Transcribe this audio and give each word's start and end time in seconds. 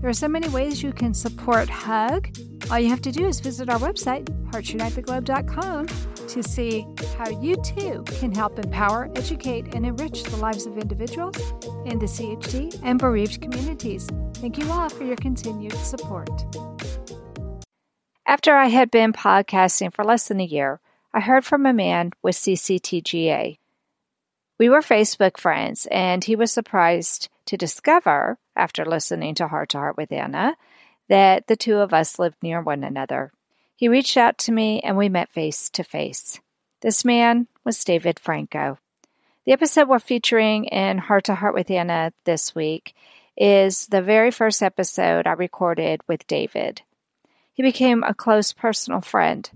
There 0.00 0.08
are 0.08 0.14
so 0.14 0.28
many 0.28 0.48
ways 0.48 0.82
you 0.82 0.94
can 0.94 1.12
support 1.12 1.68
HUG. 1.68 2.34
All 2.70 2.78
you 2.78 2.88
have 2.88 3.02
to 3.02 3.12
do 3.12 3.26
is 3.26 3.38
visit 3.40 3.68
our 3.68 3.78
website, 3.78 4.24
heartsunitetheglobe.com, 4.50 5.86
to 6.28 6.42
see 6.42 6.86
how 7.18 7.28
you 7.28 7.56
too 7.62 8.02
can 8.18 8.34
help 8.34 8.58
empower, 8.58 9.10
educate, 9.14 9.74
and 9.74 9.84
enrich 9.84 10.22
the 10.22 10.38
lives 10.38 10.64
of 10.64 10.78
individuals 10.78 11.36
in 11.84 11.98
the 11.98 12.06
CHD 12.06 12.80
and 12.82 12.98
bereaved 12.98 13.42
communities. 13.42 14.08
Thank 14.36 14.56
you 14.56 14.70
all 14.70 14.88
for 14.88 15.04
your 15.04 15.16
continued 15.16 15.74
support. 15.74 16.30
After 18.24 18.54
I 18.54 18.68
had 18.68 18.90
been 18.90 19.12
podcasting 19.12 19.92
for 19.92 20.02
less 20.02 20.28
than 20.28 20.40
a 20.40 20.44
year, 20.44 20.80
I 21.12 21.20
heard 21.20 21.44
from 21.44 21.66
a 21.66 21.74
man 21.74 22.12
with 22.22 22.36
CCTGA. 22.36 23.58
We 24.58 24.68
were 24.70 24.80
Facebook 24.80 25.36
friends, 25.36 25.86
and 25.90 26.24
he 26.24 26.36
was 26.36 26.52
surprised 26.52 27.28
to 27.46 27.56
discover, 27.56 28.38
after 28.60 28.84
listening 28.84 29.34
to 29.36 29.48
Heart 29.48 29.70
to 29.70 29.78
Heart 29.78 29.96
with 29.96 30.12
Anna, 30.12 30.54
that 31.08 31.46
the 31.46 31.56
two 31.56 31.78
of 31.78 31.92
us 31.92 32.18
lived 32.18 32.36
near 32.42 32.60
one 32.60 32.84
another. 32.84 33.32
He 33.74 33.88
reached 33.88 34.16
out 34.16 34.36
to 34.38 34.52
me 34.52 34.80
and 34.80 34.96
we 34.96 35.08
met 35.08 35.32
face 35.32 35.70
to 35.70 35.82
face. 35.82 36.38
This 36.82 37.04
man 37.04 37.48
was 37.64 37.82
David 37.82 38.20
Franco. 38.20 38.78
The 39.46 39.52
episode 39.52 39.88
we're 39.88 39.98
featuring 39.98 40.66
in 40.66 40.98
Heart 40.98 41.24
to 41.24 41.34
Heart 41.34 41.54
with 41.54 41.70
Anna 41.70 42.12
this 42.24 42.54
week 42.54 42.94
is 43.36 43.86
the 43.86 44.02
very 44.02 44.30
first 44.30 44.62
episode 44.62 45.26
I 45.26 45.32
recorded 45.32 46.02
with 46.06 46.26
David. 46.26 46.82
He 47.54 47.62
became 47.62 48.02
a 48.02 48.14
close 48.14 48.52
personal 48.52 49.00
friend, 49.00 49.50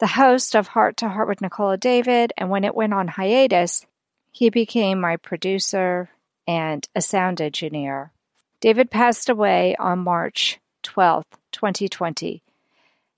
the 0.00 0.06
host 0.06 0.56
of 0.56 0.68
Heart 0.68 0.96
to 0.98 1.08
Heart 1.08 1.28
with 1.28 1.40
Nicola 1.42 1.76
David, 1.76 2.32
and 2.38 2.48
when 2.48 2.64
it 2.64 2.74
went 2.74 2.94
on 2.94 3.08
hiatus, 3.08 3.84
he 4.32 4.48
became 4.48 5.00
my 5.00 5.16
producer, 5.16 6.08
and 6.46 6.88
a 6.94 7.02
sound 7.02 7.40
engineer. 7.40 8.12
David 8.60 8.90
passed 8.90 9.28
away 9.28 9.76
on 9.76 10.00
March 10.00 10.58
12, 10.82 11.24
2020, 11.52 12.42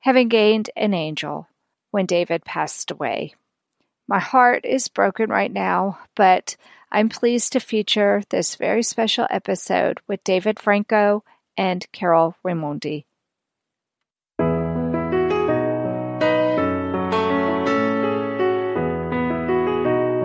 having 0.00 0.28
gained 0.28 0.68
an 0.76 0.92
angel 0.92 1.48
when 1.92 2.04
David 2.04 2.44
passed 2.44 2.90
away. 2.90 3.32
My 4.06 4.18
heart 4.18 4.66
is 4.66 4.88
broken 4.88 5.30
right 5.30 5.50
now, 5.50 5.98
but 6.14 6.58
I'm 6.92 7.08
pleased 7.08 7.54
to 7.54 7.60
feature 7.60 8.22
this 8.28 8.56
very 8.56 8.82
special 8.82 9.26
episode 9.30 10.00
with 10.06 10.22
David 10.24 10.60
Franco 10.60 11.24
and 11.56 11.90
Carol 11.90 12.36
Raimondi. 12.44 13.06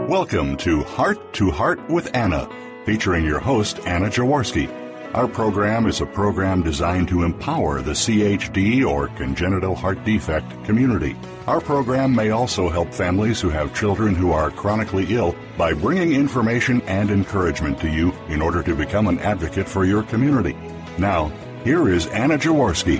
Welcome 0.09 0.57
to 0.57 0.83
Heart 0.83 1.33
to 1.35 1.51
Heart 1.51 1.89
with 1.89 2.13
Anna 2.13 2.49
featuring 2.85 3.23
your 3.23 3.39
host, 3.39 3.79
Anna 3.85 4.07
Jaworski. 4.07 4.84
Our 5.15 5.29
program 5.29 5.87
is 5.87 6.01
a 6.01 6.05
program 6.05 6.61
designed 6.61 7.07
to 7.07 7.23
empower 7.23 7.81
the 7.81 7.93
CHD 7.93 8.85
or 8.85 9.07
congenital 9.15 9.73
heart 9.73 10.03
defect 10.03 10.65
community. 10.65 11.15
Our 11.47 11.61
program 11.61 12.13
may 12.13 12.31
also 12.31 12.67
help 12.67 12.93
families 12.93 13.39
who 13.39 13.47
have 13.47 13.73
children 13.73 14.13
who 14.13 14.33
are 14.33 14.51
chronically 14.51 15.05
ill 15.07 15.33
by 15.57 15.71
bringing 15.71 16.11
information 16.11 16.81
and 16.81 17.09
encouragement 17.09 17.79
to 17.79 17.87
you 17.87 18.11
in 18.27 18.41
order 18.41 18.61
to 18.63 18.75
become 18.75 19.07
an 19.07 19.19
advocate 19.19 19.69
for 19.69 19.85
your 19.85 20.03
community. 20.03 20.57
Now, 20.97 21.31
here 21.63 21.87
is 21.87 22.07
Anna 22.07 22.37
Jaworski. 22.37 22.97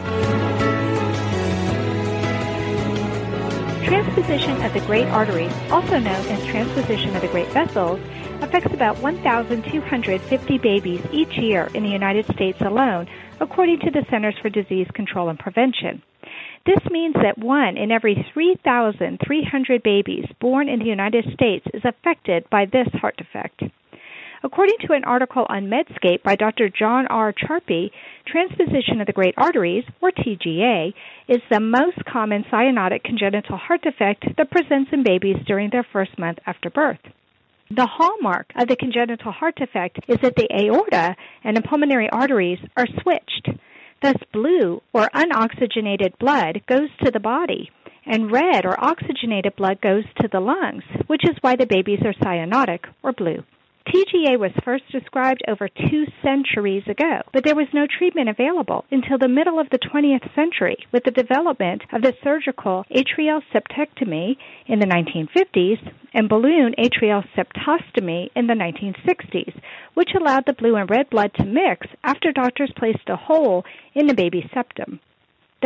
Transposition 3.83 4.61
of 4.61 4.71
the 4.71 4.79
great 4.87 5.07
arteries, 5.07 5.51
also 5.69 5.99
known 5.99 6.25
as 6.27 6.45
transposition 6.45 7.13
of 7.13 7.23
the 7.23 7.27
great 7.27 7.49
vessels, 7.49 7.99
affects 8.45 8.73
about 8.73 8.99
1,250 8.99 10.57
babies 10.59 11.01
each 11.11 11.35
year 11.35 11.67
in 11.73 11.81
the 11.81 11.89
United 11.89 12.25
States 12.27 12.61
alone, 12.61 13.07
according 13.39 13.79
to 13.79 13.89
the 13.89 14.05
Centers 14.11 14.35
for 14.39 14.49
Disease 14.49 14.87
Control 14.93 15.29
and 15.29 15.39
Prevention. 15.39 16.03
This 16.63 16.79
means 16.91 17.15
that 17.15 17.39
one 17.39 17.75
in 17.75 17.91
every 17.91 18.23
3,300 18.33 19.81
babies 19.81 20.25
born 20.39 20.69
in 20.69 20.77
the 20.77 20.85
United 20.85 21.25
States 21.33 21.65
is 21.73 21.81
affected 21.83 22.47
by 22.51 22.65
this 22.65 22.87
heart 22.93 23.17
defect. 23.17 23.63
According 24.43 24.77
to 24.85 24.93
an 24.93 25.05
article 25.05 25.47
on 25.49 25.71
Medscape 25.71 26.21
by 26.21 26.35
Dr. 26.35 26.69
John 26.69 27.07
R. 27.07 27.33
Charpie, 27.33 27.91
transposition 28.27 29.01
of 29.01 29.07
the 29.07 29.13
great 29.13 29.33
arteries, 29.37 29.85
or 30.01 30.11
TGA, 30.11 30.93
is 31.27 31.41
the 31.49 31.59
most 31.59 32.05
common 32.05 32.45
cyanotic 32.53 33.03
congenital 33.03 33.57
heart 33.57 33.81
defect 33.81 34.23
that 34.37 34.51
presents 34.51 34.91
in 34.93 35.03
babies 35.03 35.37
during 35.47 35.71
their 35.71 35.87
first 35.91 36.19
month 36.19 36.37
after 36.45 36.69
birth. 36.69 36.99
The 37.71 37.87
hallmark 37.87 38.51
of 38.55 38.67
the 38.67 38.75
congenital 38.75 39.31
heart 39.31 39.55
defect 39.55 39.99
is 40.07 40.19
that 40.21 40.35
the 40.35 40.47
aorta 40.53 41.15
and 41.43 41.57
the 41.57 41.63
pulmonary 41.63 42.07
arteries 42.11 42.59
are 42.77 42.85
switched. 43.01 43.49
Thus, 44.03 44.17
blue 44.31 44.83
or 44.93 45.09
unoxygenated 45.15 46.19
blood 46.19 46.61
goes 46.67 46.89
to 47.03 47.09
the 47.09 47.19
body, 47.19 47.71
and 48.05 48.31
red 48.31 48.65
or 48.65 48.79
oxygenated 48.79 49.55
blood 49.55 49.81
goes 49.81 50.03
to 50.21 50.27
the 50.27 50.39
lungs, 50.39 50.83
which 51.07 51.23
is 51.23 51.37
why 51.41 51.55
the 51.55 51.65
babies 51.65 52.01
are 52.05 52.13
cyanotic 52.13 52.85
or 53.01 53.13
blue. 53.13 53.43
TGA 53.87 54.39
was 54.39 54.51
first 54.63 54.83
described 54.91 55.43
over 55.47 55.69
two 55.69 56.05
centuries 56.23 56.83
ago, 56.87 57.21
but 57.31 57.43
there 57.43 57.55
was 57.55 57.67
no 57.71 57.85
treatment 57.85 58.29
available 58.29 58.83
until 58.89 59.19
the 59.19 59.27
middle 59.27 59.59
of 59.59 59.69
the 59.69 59.77
20th 59.77 60.33
century 60.33 60.77
with 60.91 61.03
the 61.03 61.11
development 61.11 61.83
of 61.93 62.01
the 62.01 62.13
surgical 62.23 62.83
atrial 62.89 63.41
septectomy 63.53 64.37
in 64.65 64.79
the 64.79 64.87
1950s 64.87 65.77
and 66.15 66.27
balloon 66.27 66.73
atrial 66.79 67.23
septostomy 67.37 68.29
in 68.35 68.47
the 68.47 68.53
1960s, 68.53 69.53
which 69.93 70.15
allowed 70.19 70.45
the 70.47 70.53
blue 70.53 70.75
and 70.75 70.89
red 70.89 71.07
blood 71.11 71.31
to 71.35 71.45
mix 71.45 71.85
after 72.03 72.31
doctors 72.31 72.71
placed 72.75 73.07
a 73.07 73.15
hole 73.15 73.63
in 73.93 74.07
the 74.07 74.15
baby's 74.15 74.49
septum. 74.51 74.99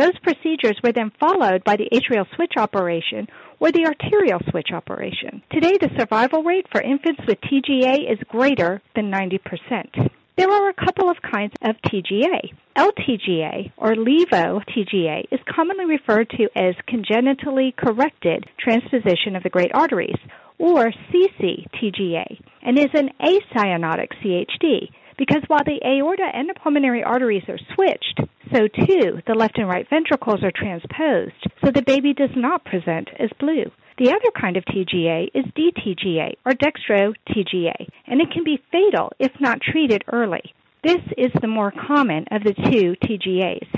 Those 0.00 0.18
procedures 0.22 0.80
were 0.82 0.92
then 0.92 1.12
followed 1.20 1.62
by 1.62 1.76
the 1.76 1.90
atrial 1.92 2.24
switch 2.34 2.54
operation 2.56 3.28
or 3.58 3.70
the 3.70 3.84
arterial 3.84 4.40
switch 4.48 4.68
operation. 4.72 5.42
Today, 5.52 5.76
the 5.78 5.90
survival 5.98 6.42
rate 6.42 6.64
for 6.72 6.80
infants 6.80 7.20
with 7.28 7.38
TGA 7.42 8.10
is 8.10 8.18
greater 8.30 8.80
than 8.96 9.10
90%. 9.10 10.08
There 10.38 10.50
are 10.50 10.70
a 10.70 10.84
couple 10.86 11.10
of 11.10 11.18
kinds 11.20 11.52
of 11.60 11.76
TGA. 11.84 12.50
LTGA, 12.78 13.72
or 13.76 13.94
LEVO 13.94 14.62
TGA, 14.74 15.24
is 15.30 15.40
commonly 15.54 15.84
referred 15.84 16.30
to 16.30 16.48
as 16.56 16.74
congenitally 16.86 17.74
corrected 17.76 18.46
transposition 18.58 19.36
of 19.36 19.42
the 19.42 19.50
great 19.50 19.72
arteries, 19.74 20.16
or 20.56 20.90
CCTGA, 21.12 22.40
and 22.62 22.78
is 22.78 22.88
an 22.94 23.10
acyanotic 23.20 24.08
CHD 24.24 24.88
because 25.20 25.42
while 25.48 25.64
the 25.66 25.84
aorta 25.84 26.26
and 26.32 26.48
the 26.48 26.54
pulmonary 26.54 27.04
arteries 27.04 27.44
are 27.46 27.58
switched, 27.74 28.20
so 28.52 28.68
too 28.68 29.20
the 29.26 29.34
left 29.34 29.58
and 29.58 29.68
right 29.68 29.88
ventricles 29.88 30.42
are 30.42 30.52
transposed, 30.54 31.46
so 31.64 31.70
the 31.70 31.82
baby 31.82 32.12
does 32.12 32.30
not 32.36 32.64
present 32.64 33.08
as 33.18 33.30
blue. 33.38 33.70
The 33.98 34.10
other 34.10 34.30
kind 34.40 34.56
of 34.56 34.64
TGA 34.64 35.28
is 35.34 35.44
DTGA, 35.56 36.36
or 36.46 36.52
dextro 36.52 37.14
TGA, 37.28 37.86
and 38.06 38.20
it 38.20 38.30
can 38.32 38.44
be 38.44 38.62
fatal 38.72 39.12
if 39.18 39.32
not 39.40 39.60
treated 39.60 40.04
early. 40.10 40.54
This 40.82 41.02
is 41.18 41.30
the 41.40 41.46
more 41.46 41.70
common 41.70 42.24
of 42.30 42.42
the 42.42 42.54
two 42.54 42.96
TGAs. 43.04 43.68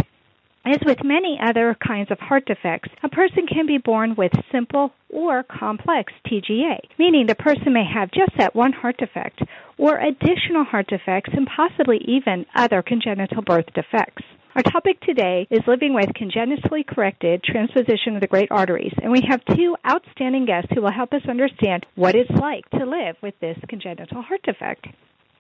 As 0.65 0.79
with 0.87 1.03
many 1.03 1.41
other 1.43 1.77
kinds 1.85 2.13
of 2.13 2.21
heart 2.21 2.47
defects, 2.47 2.91
a 3.03 3.09
person 3.09 3.49
can 3.49 3.67
be 3.67 3.79
born 3.79 4.15
with 4.15 4.31
simple 4.53 4.93
or 5.09 5.43
complex 5.43 6.13
TGA, 6.25 6.79
meaning 7.01 7.27
the 7.27 7.35
person 7.35 7.73
may 7.73 7.85
have 7.85 8.13
just 8.13 8.31
that 8.39 8.55
one 8.55 8.73
heart 8.73 8.99
defect 8.99 9.41
or 9.77 9.99
additional 9.99 10.63
heart 10.63 10.87
defects 10.87 11.31
and 11.33 11.49
possibly 11.49 11.99
even 12.07 12.47
other 12.55 12.81
congenital 12.81 13.43
birth 13.43 13.67
defects. 13.75 14.23
Our 14.55 14.63
topic 14.63 15.01
today 15.01 15.47
is 15.51 15.67
living 15.67 15.95
with 15.95 16.13
congenitally 16.15 16.85
corrected 16.85 17.43
transposition 17.43 18.17
of 18.17 18.21
the 18.21 18.27
great 18.27 18.51
arteries, 18.51 18.93
and 19.03 19.11
we 19.11 19.23
have 19.27 19.43
two 19.57 19.77
outstanding 19.91 20.45
guests 20.45 20.71
who 20.75 20.83
will 20.83 20.93
help 20.93 21.15
us 21.15 21.23
understand 21.27 21.87
what 21.95 22.15
it's 22.15 22.31
like 22.31 22.69
to 22.73 22.85
live 22.85 23.17
with 23.23 23.33
this 23.41 23.57
congenital 23.67 24.21
heart 24.21 24.43
defect. 24.43 24.89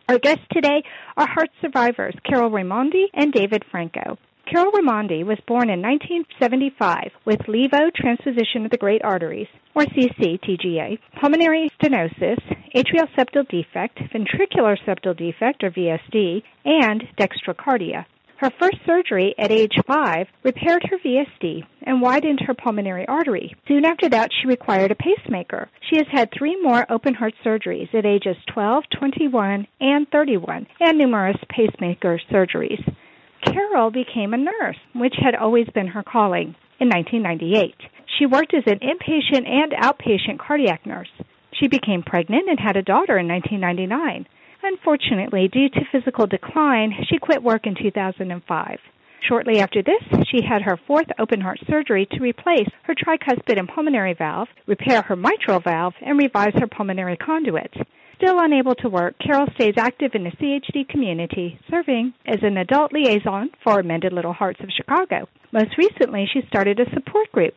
Our 0.09 0.19
guests 0.19 0.47
today 0.50 0.82
are 1.19 1.26
heart 1.26 1.50
survivors 1.61 2.14
Carol 2.25 2.50
Raimondi 2.50 3.09
and 3.12 3.35
David 3.35 3.67
Franco. 3.70 4.17
Carol 4.50 4.73
Raimondi 4.73 5.26
was 5.26 5.38
born 5.47 5.69
in 5.69 5.82
1975 5.82 7.11
with 7.26 7.41
levo 7.41 7.94
transposition 7.94 8.64
of 8.64 8.70
the 8.70 8.79
great 8.79 9.05
arteries, 9.05 9.49
or 9.75 9.82
CCTGA, 9.82 10.99
pulmonary 11.20 11.70
stenosis, 11.79 12.41
atrial 12.75 13.09
septal 13.14 13.47
defect, 13.47 13.99
ventricular 14.11 14.79
septal 14.87 15.14
defect, 15.14 15.62
or 15.62 15.70
VSD, 15.70 16.43
and 16.64 17.05
dextrocardia. 17.19 18.06
Her 18.43 18.50
first 18.59 18.79
surgery 18.85 19.37
at 19.39 19.53
age 19.53 19.79
5 19.87 20.27
repaired 20.43 20.83
her 20.91 20.99
VSD 20.99 21.62
and 21.85 22.03
widened 22.03 22.41
her 22.41 22.55
pulmonary 22.55 23.06
artery. 23.06 23.55
Soon 23.69 23.85
after 23.85 24.09
that, 24.09 24.31
she 24.33 24.49
required 24.49 24.91
a 24.91 24.97
pacemaker. 24.97 25.69
She 25.89 25.97
has 25.99 26.09
had 26.11 26.29
three 26.37 26.61
more 26.61 26.85
open 26.91 27.15
heart 27.15 27.35
surgeries 27.44 27.94
at 27.94 28.05
ages 28.05 28.35
12, 28.53 28.83
21, 28.99 29.69
and 29.81 30.09
31, 30.11 30.67
and 30.81 30.99
numerous 30.99 31.37
pacemaker 31.50 32.21
surgeries. 32.33 32.83
Carol 33.44 33.93
became 33.93 34.35
a 34.35 34.39
nurse, 34.39 34.79
which 34.93 35.15
had 35.23 35.37
always 35.37 35.69
been 35.73 35.87
her 35.87 36.03
calling, 36.03 36.56
in 36.81 36.88
1998. 36.88 37.77
She 38.19 38.27
worked 38.27 38.55
as 38.55 38.65
an 38.67 38.81
inpatient 38.81 39.47
and 39.47 39.71
outpatient 39.71 40.41
cardiac 40.41 40.85
nurse. 40.85 41.12
She 41.53 41.69
became 41.69 42.03
pregnant 42.03 42.49
and 42.49 42.59
had 42.59 42.77
a 42.77 42.83
daughter 42.83 43.19
in 43.19 43.29
1999. 43.29 44.27
Unfortunately, 44.62 45.49
due 45.49 45.69
to 45.69 45.81
physical 45.91 46.26
decline, 46.26 46.93
she 47.09 47.19
quit 47.19 47.43
work 47.43 47.67
in 47.67 47.75
2005. 47.75 48.79
Shortly 49.29 49.61
after 49.61 49.82
this, 49.82 50.03
she 50.31 50.44
had 50.44 50.62
her 50.62 50.79
fourth 50.87 51.06
open 51.19 51.41
heart 51.41 51.59
surgery 51.69 52.06
to 52.12 52.20
replace 52.20 52.69
her 52.85 52.94
tricuspid 52.94 53.59
and 53.59 53.69
pulmonary 53.69 54.14
valve, 54.14 54.49
repair 54.67 55.03
her 55.03 55.17
mitral 55.17 55.61
valve, 55.61 55.94
and 56.00 56.19
revise 56.19 56.55
her 56.55 56.67
pulmonary 56.67 57.17
conduit. 57.17 57.73
Still 58.17 58.38
unable 58.38 58.75
to 58.76 58.88
work, 58.88 59.17
Carol 59.19 59.49
stays 59.55 59.75
active 59.76 60.12
in 60.14 60.23
the 60.25 60.31
CHD 60.31 60.88
community, 60.88 61.59
serving 61.69 62.14
as 62.26 62.38
an 62.43 62.56
adult 62.56 62.93
liaison 62.93 63.50
for 63.64 63.82
Mended 63.82 64.12
Little 64.12 64.32
Hearts 64.32 64.61
of 64.61 64.70
Chicago. 64.76 65.29
Most 65.53 65.76
recently, 65.76 66.29
she 66.32 66.43
started 66.47 66.79
a 66.79 66.91
support 66.94 67.31
group 67.32 67.55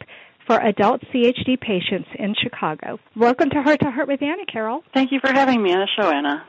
for 0.47 0.57
adult 0.57 1.01
CHD 1.13 1.59
patients 1.59 2.09
in 2.17 2.35
Chicago. 2.41 2.99
Welcome 3.15 3.49
to 3.51 3.61
Heart 3.61 3.81
to 3.81 3.91
Heart 3.91 4.07
with 4.07 4.21
Anna, 4.21 4.45
Carol. 4.51 4.83
Thank 4.93 5.11
you 5.11 5.19
for 5.19 5.31
having 5.31 5.61
me 5.61 5.71
on 5.71 5.79
the 5.79 6.01
show, 6.01 6.09
Anna. 6.09 6.45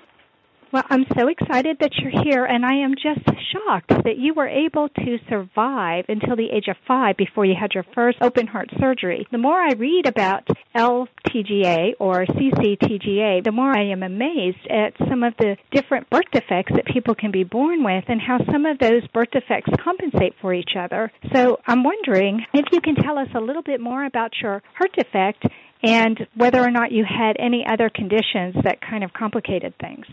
Well, 0.76 0.84
I'm 0.90 1.06
so 1.18 1.28
excited 1.28 1.78
that 1.80 1.92
you're 1.96 2.22
here, 2.22 2.44
and 2.44 2.62
I 2.62 2.84
am 2.84 2.96
just 2.96 3.24
shocked 3.50 3.88
that 4.04 4.18
you 4.18 4.34
were 4.34 4.46
able 4.46 4.90
to 4.90 5.16
survive 5.26 6.04
until 6.06 6.36
the 6.36 6.50
age 6.52 6.68
of 6.68 6.76
five 6.86 7.16
before 7.16 7.46
you 7.46 7.54
had 7.58 7.72
your 7.72 7.86
first 7.94 8.18
open 8.20 8.46
heart 8.46 8.68
surgery. 8.78 9.26
The 9.32 9.38
more 9.38 9.58
I 9.58 9.72
read 9.72 10.06
about 10.06 10.46
LTGA 10.74 11.94
or 11.98 12.26
CCTGA, 12.26 13.42
the 13.42 13.52
more 13.52 13.74
I 13.74 13.84
am 13.84 14.02
amazed 14.02 14.66
at 14.68 14.92
some 15.08 15.22
of 15.22 15.32
the 15.38 15.56
different 15.70 16.10
birth 16.10 16.30
defects 16.30 16.74
that 16.74 16.84
people 16.92 17.14
can 17.14 17.30
be 17.30 17.42
born 17.42 17.82
with 17.82 18.04
and 18.08 18.20
how 18.20 18.36
some 18.52 18.66
of 18.66 18.78
those 18.78 19.06
birth 19.14 19.30
defects 19.32 19.70
compensate 19.82 20.34
for 20.42 20.52
each 20.52 20.76
other. 20.78 21.10
So 21.32 21.58
I'm 21.66 21.84
wondering 21.84 22.44
if 22.52 22.66
you 22.70 22.82
can 22.82 22.96
tell 22.96 23.16
us 23.16 23.28
a 23.34 23.40
little 23.40 23.62
bit 23.62 23.80
more 23.80 24.04
about 24.04 24.32
your 24.42 24.62
heart 24.74 24.92
defect 24.92 25.42
and 25.82 26.26
whether 26.34 26.62
or 26.62 26.70
not 26.70 26.92
you 26.92 27.06
had 27.08 27.36
any 27.38 27.64
other 27.66 27.88
conditions 27.88 28.56
that 28.62 28.82
kind 28.82 29.04
of 29.04 29.14
complicated 29.14 29.72
things. 29.80 30.04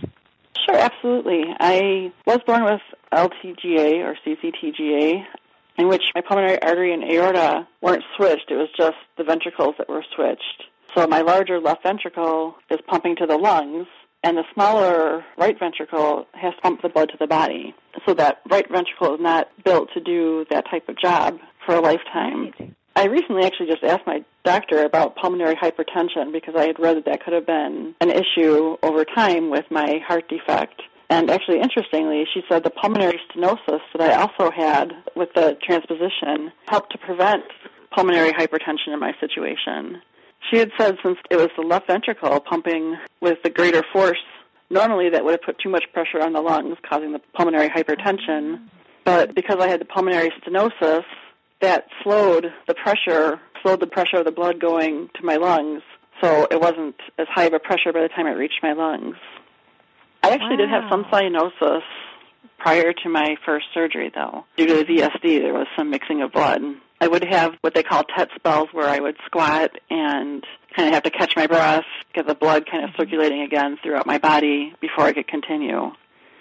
Sure, 0.66 0.78
absolutely. 0.78 1.44
I 1.60 2.12
was 2.26 2.40
born 2.46 2.64
with 2.64 2.82
LTGA 3.12 4.04
or 4.04 4.16
CCTGA, 4.26 5.24
in 5.78 5.88
which 5.88 6.04
my 6.16 6.22
pulmonary 6.22 6.62
artery 6.62 6.94
and 6.94 7.04
aorta 7.04 7.68
weren't 7.82 8.04
switched. 8.16 8.50
It 8.50 8.56
was 8.56 8.70
just 8.78 8.96
the 9.18 9.24
ventricles 9.24 9.76
that 9.78 9.90
were 9.90 10.06
switched. 10.16 10.64
So 10.96 11.08
my 11.08 11.22
larger 11.22 11.60
left 11.60 11.84
ventricle 11.84 12.56
is 12.70 12.80
pumping 12.88 13.16
to 13.18 13.26
the 13.26 13.38
lungs, 13.38 13.88
and 14.24 14.38
the 14.38 14.44
smaller 14.54 15.26
right 15.38 15.58
ventricle 15.60 16.28
has 16.34 16.54
to 16.56 16.62
pump 16.62 16.82
the 16.82 16.90
blood 16.90 17.10
to 17.10 17.18
the 17.20 17.28
body. 17.28 17.74
So 18.06 18.14
that 18.14 18.42
right 18.50 18.66
ventricle 18.72 19.16
is 19.16 19.22
not 19.22 19.50
built 19.66 19.90
to 19.96 20.00
do 20.00 20.46
that 20.50 20.66
type 20.70 20.88
of 20.88 20.98
job 20.98 21.40
for 21.66 21.76
a 21.76 21.82
lifetime. 21.82 22.76
I 22.96 23.06
recently 23.06 23.44
actually 23.44 23.68
just 23.68 23.84
asked 23.84 24.06
my 24.06 24.24
doctor 24.44 24.84
about 24.84 25.16
pulmonary 25.16 25.56
hypertension 25.56 26.32
because 26.32 26.54
I 26.56 26.68
had 26.68 26.80
read 26.80 26.98
that 26.98 27.06
that 27.06 27.24
could 27.24 27.34
have 27.34 27.46
been 27.46 27.96
an 28.02 28.12
issue 28.12 28.78
over 28.84 29.04
time 29.04 29.50
with 29.50 29.66
my 29.72 30.00
heart 30.08 30.30
defect. 30.30 30.82
And 31.10 31.30
actually, 31.30 31.60
interestingly, 31.60 32.26
she 32.34 32.42
said 32.50 32.64
the 32.64 32.70
pulmonary 32.70 33.20
stenosis 33.30 33.82
that 33.96 34.02
I 34.02 34.22
also 34.22 34.52
had 34.52 34.94
with 35.16 35.30
the 35.34 35.58
transposition 35.64 36.52
helped 36.68 36.92
to 36.92 36.98
prevent 37.00 37.44
pulmonary 37.96 38.32
hypertension 38.32 38.94
in 38.94 39.00
my 39.00 39.14
situation. 39.20 40.02
She 40.52 40.58
had 40.58 40.72
said 40.78 40.98
since 41.04 41.18
it 41.32 41.38
was 41.38 41.50
the 41.56 41.64
left 41.64 41.88
ventricle 41.88 42.40
pumping 42.40 42.98
with 43.22 43.38
the 43.44 43.50
greater 43.50 43.84
force, 43.92 44.18
normally 44.70 45.10
that 45.10 45.24
would 45.24 45.32
have 45.32 45.42
put 45.42 45.60
too 45.60 45.70
much 45.70 45.86
pressure 45.94 46.22
on 46.22 46.34
the 46.34 46.42
lungs, 46.42 46.78
causing 46.88 47.12
the 47.12 47.22
pulmonary 47.34 47.70
hypertension. 47.70 48.68
But 49.04 49.36
because 49.36 49.58
I 49.60 49.68
had 49.68 49.82
the 49.82 49.86
pulmonary 49.86 50.32
stenosis, 50.42 51.04
that 51.62 51.86
slowed 52.04 52.48
the 52.68 52.74
pressure, 52.74 53.40
slowed 53.62 53.80
the 53.80 53.88
pressure 53.88 54.18
of 54.18 54.26
the 54.26 54.32
blood 54.32 54.60
going 54.60 55.10
to 55.16 55.26
my 55.26 55.36
lungs, 55.36 55.82
so 56.22 56.48
it 56.50 56.60
wasn't 56.60 56.96
as 57.18 57.28
high 57.30 57.46
of 57.46 57.54
a 57.54 57.60
pressure 57.60 57.92
by 57.92 58.02
the 58.02 58.10
time 58.10 58.28
it 58.28 58.32
reached 58.32 58.60
my 58.62 58.74
lungs. 58.74 59.16
I 60.24 60.30
actually 60.30 60.52
wow. 60.52 60.58
did 60.58 60.70
have 60.70 60.84
some 60.90 61.04
cyanosis 61.06 61.82
prior 62.58 62.94
to 62.94 63.10
my 63.10 63.36
first 63.46 63.66
surgery, 63.74 64.12
though. 64.14 64.46
Due 64.56 64.68
to 64.68 64.76
the 64.76 64.86
VSD, 64.86 65.42
there 65.42 65.54
was 65.54 65.68
some 65.78 65.90
mixing 65.90 66.22
of 66.22 66.32
blood. 66.32 66.62
I 67.02 67.08
would 67.08 67.26
have 67.26 67.56
what 67.60 67.74
they 67.74 67.84
call 67.84 68.04
TET 68.04 68.30
spells 68.36 68.70
where 68.72 68.88
I 68.88 69.00
would 69.00 69.18
squat 69.26 69.72
and 69.90 70.46
kind 70.74 70.88
of 70.88 70.94
have 70.94 71.04
to 71.04 71.10
catch 71.10 71.36
my 71.36 71.48
breath, 71.48 71.84
get 72.14 72.26
the 72.26 72.36
blood 72.36 72.66
kind 72.70 72.86
of 72.86 72.92
mm-hmm. 72.92 73.02
circulating 73.02 73.42
again 73.42 73.78
throughout 73.84 74.06
my 74.06 74.18
body 74.18 74.74
before 74.80 75.04
I 75.04 75.12
could 75.12 75.28
continue. 75.28 75.92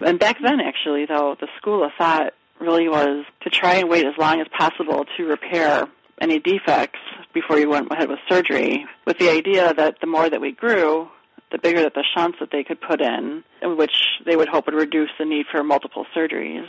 And 0.00 0.19
back 0.19 0.38
then, 0.41 0.61
actually, 0.61 1.06
though, 1.06 1.37
the 1.41 1.49
school 1.59 1.85
of 1.85 1.91
thought 1.99 2.35
really 2.62 2.88
was 2.88 3.25
to 3.43 3.50
try 3.50 3.76
and 3.76 3.88
wait 3.88 4.06
as 4.06 4.14
long 4.19 4.41
as 4.41 4.47
possible 4.56 5.05
to 5.17 5.25
repair 5.25 5.87
any 6.20 6.38
defects 6.38 7.00
before 7.35 7.59
you 7.59 7.69
went 7.69 7.91
ahead 7.91 8.09
with 8.09 8.19
surgery, 8.29 8.87
with 9.06 9.19
the 9.19 9.31
idea 9.31 9.75
that 9.75 9.97
the 10.00 10.06
more 10.06 10.29
that 10.29 10.41
we 10.41 10.53
grew, 10.53 11.09
the 11.50 11.59
bigger 11.59 11.82
that 11.82 11.94
the 11.94 12.05
shunts 12.14 12.38
that 12.41 12.50
they 12.50 12.64
could 12.64 12.81
put 12.81 13.00
in, 13.00 13.43
and 13.61 13.76
which 13.76 13.97
they 14.25 14.37
would 14.37 14.49
hope 14.49 14.67
would 14.67 14.75
reduce 14.75 15.11
the 15.19 15.25
need 15.25 15.47
for 15.50 15.62
multiple 15.62 16.06
surgeries. 16.17 16.69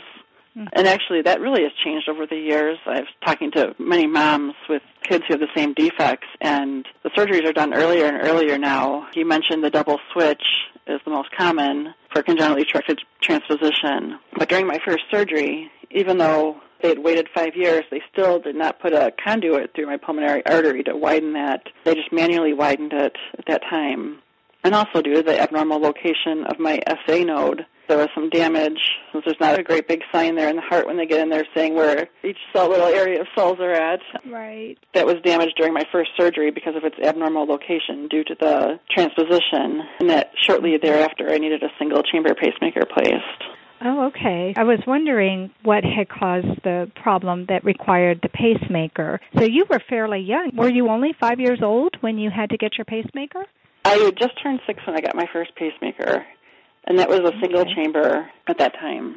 Mm-hmm. 0.56 0.68
And 0.72 0.86
actually, 0.86 1.22
that 1.22 1.40
really 1.40 1.62
has 1.62 1.72
changed 1.84 2.08
over 2.08 2.26
the 2.26 2.36
years. 2.36 2.78
I 2.86 3.00
was 3.00 3.08
talking 3.24 3.50
to 3.52 3.74
many 3.78 4.06
moms 4.06 4.54
with 4.68 4.82
kids 5.02 5.24
who 5.26 5.34
have 5.34 5.40
the 5.40 5.48
same 5.56 5.74
defects, 5.74 6.28
and 6.40 6.86
the 7.02 7.10
surgeries 7.10 7.44
are 7.44 7.52
done 7.52 7.74
earlier 7.74 8.06
and 8.06 8.26
earlier 8.28 8.56
now. 8.56 9.08
You 9.14 9.26
mentioned 9.26 9.64
the 9.64 9.70
double 9.70 9.98
switch 10.12 10.44
is 10.86 11.00
the 11.04 11.10
most 11.10 11.30
common 11.36 11.94
for 12.14 12.22
congenitally 12.22 12.64
corrected 12.64 13.00
transposition. 13.20 14.18
But 14.38 14.48
during 14.48 14.66
my 14.66 14.78
first 14.86 15.04
surgery, 15.10 15.70
even 15.90 16.18
though 16.18 16.60
they 16.80 16.88
had 16.88 17.00
waited 17.00 17.28
five 17.34 17.56
years, 17.56 17.84
they 17.90 18.00
still 18.12 18.38
did 18.38 18.54
not 18.54 18.80
put 18.80 18.92
a 18.92 19.12
conduit 19.22 19.74
through 19.74 19.86
my 19.86 19.96
pulmonary 19.96 20.46
artery 20.46 20.84
to 20.84 20.96
widen 20.96 21.32
that. 21.32 21.68
They 21.84 21.94
just 21.94 22.12
manually 22.12 22.54
widened 22.54 22.92
it 22.92 23.16
at 23.36 23.46
that 23.46 23.62
time. 23.68 24.18
And 24.62 24.74
also 24.74 25.02
due 25.02 25.14
to 25.14 25.22
the 25.22 25.40
abnormal 25.40 25.80
location 25.80 26.44
of 26.44 26.58
my 26.58 26.80
SA 27.06 27.18
node, 27.18 27.66
there 27.88 27.98
was 27.98 28.08
some 28.14 28.30
damage 28.30 28.78
since 29.12 29.24
there's 29.24 29.40
not 29.40 29.58
a 29.58 29.62
great 29.62 29.88
big 29.88 30.02
sign 30.12 30.36
there 30.36 30.48
in 30.48 30.56
the 30.56 30.62
heart 30.62 30.86
when 30.86 30.96
they 30.96 31.06
get 31.06 31.20
in 31.20 31.28
there 31.28 31.46
saying 31.54 31.74
where 31.74 32.08
each 32.22 32.38
cell 32.52 32.68
little 32.68 32.86
area 32.86 33.20
of 33.20 33.26
cells 33.36 33.58
are 33.60 33.72
at. 33.72 34.00
Right. 34.26 34.76
That 34.94 35.06
was 35.06 35.16
damaged 35.24 35.54
during 35.56 35.72
my 35.72 35.84
first 35.92 36.10
surgery 36.18 36.50
because 36.50 36.76
of 36.76 36.84
its 36.84 36.96
abnormal 37.02 37.46
location 37.46 38.08
due 38.08 38.24
to 38.24 38.34
the 38.38 38.80
transposition. 38.90 39.82
And 40.00 40.10
that 40.10 40.32
shortly 40.40 40.76
thereafter 40.80 41.30
I 41.30 41.38
needed 41.38 41.62
a 41.62 41.68
single 41.78 42.02
chamber 42.02 42.34
pacemaker 42.34 42.82
placed. 42.86 43.54
Oh, 43.86 44.06
okay. 44.06 44.54
I 44.56 44.64
was 44.64 44.78
wondering 44.86 45.50
what 45.62 45.84
had 45.84 46.08
caused 46.08 46.62
the 46.62 46.90
problem 47.02 47.46
that 47.50 47.64
required 47.64 48.20
the 48.22 48.30
pacemaker. 48.30 49.20
So 49.36 49.44
you 49.44 49.66
were 49.68 49.80
fairly 49.90 50.20
young. 50.20 50.52
Were 50.54 50.70
you 50.70 50.88
only 50.88 51.14
five 51.20 51.38
years 51.38 51.60
old 51.62 51.96
when 52.00 52.16
you 52.16 52.30
had 52.30 52.50
to 52.50 52.56
get 52.56 52.78
your 52.78 52.86
pacemaker? 52.86 53.44
I 53.84 53.96
had 53.96 54.16
just 54.16 54.42
turned 54.42 54.60
six 54.66 54.80
when 54.86 54.96
I 54.96 55.00
got 55.00 55.14
my 55.14 55.26
first 55.30 55.54
pacemaker, 55.56 56.24
and 56.86 56.98
that 56.98 57.08
was 57.08 57.20
a 57.20 57.32
single 57.40 57.60
okay. 57.60 57.74
chamber 57.74 58.28
at 58.48 58.58
that 58.58 58.74
time. 58.74 59.16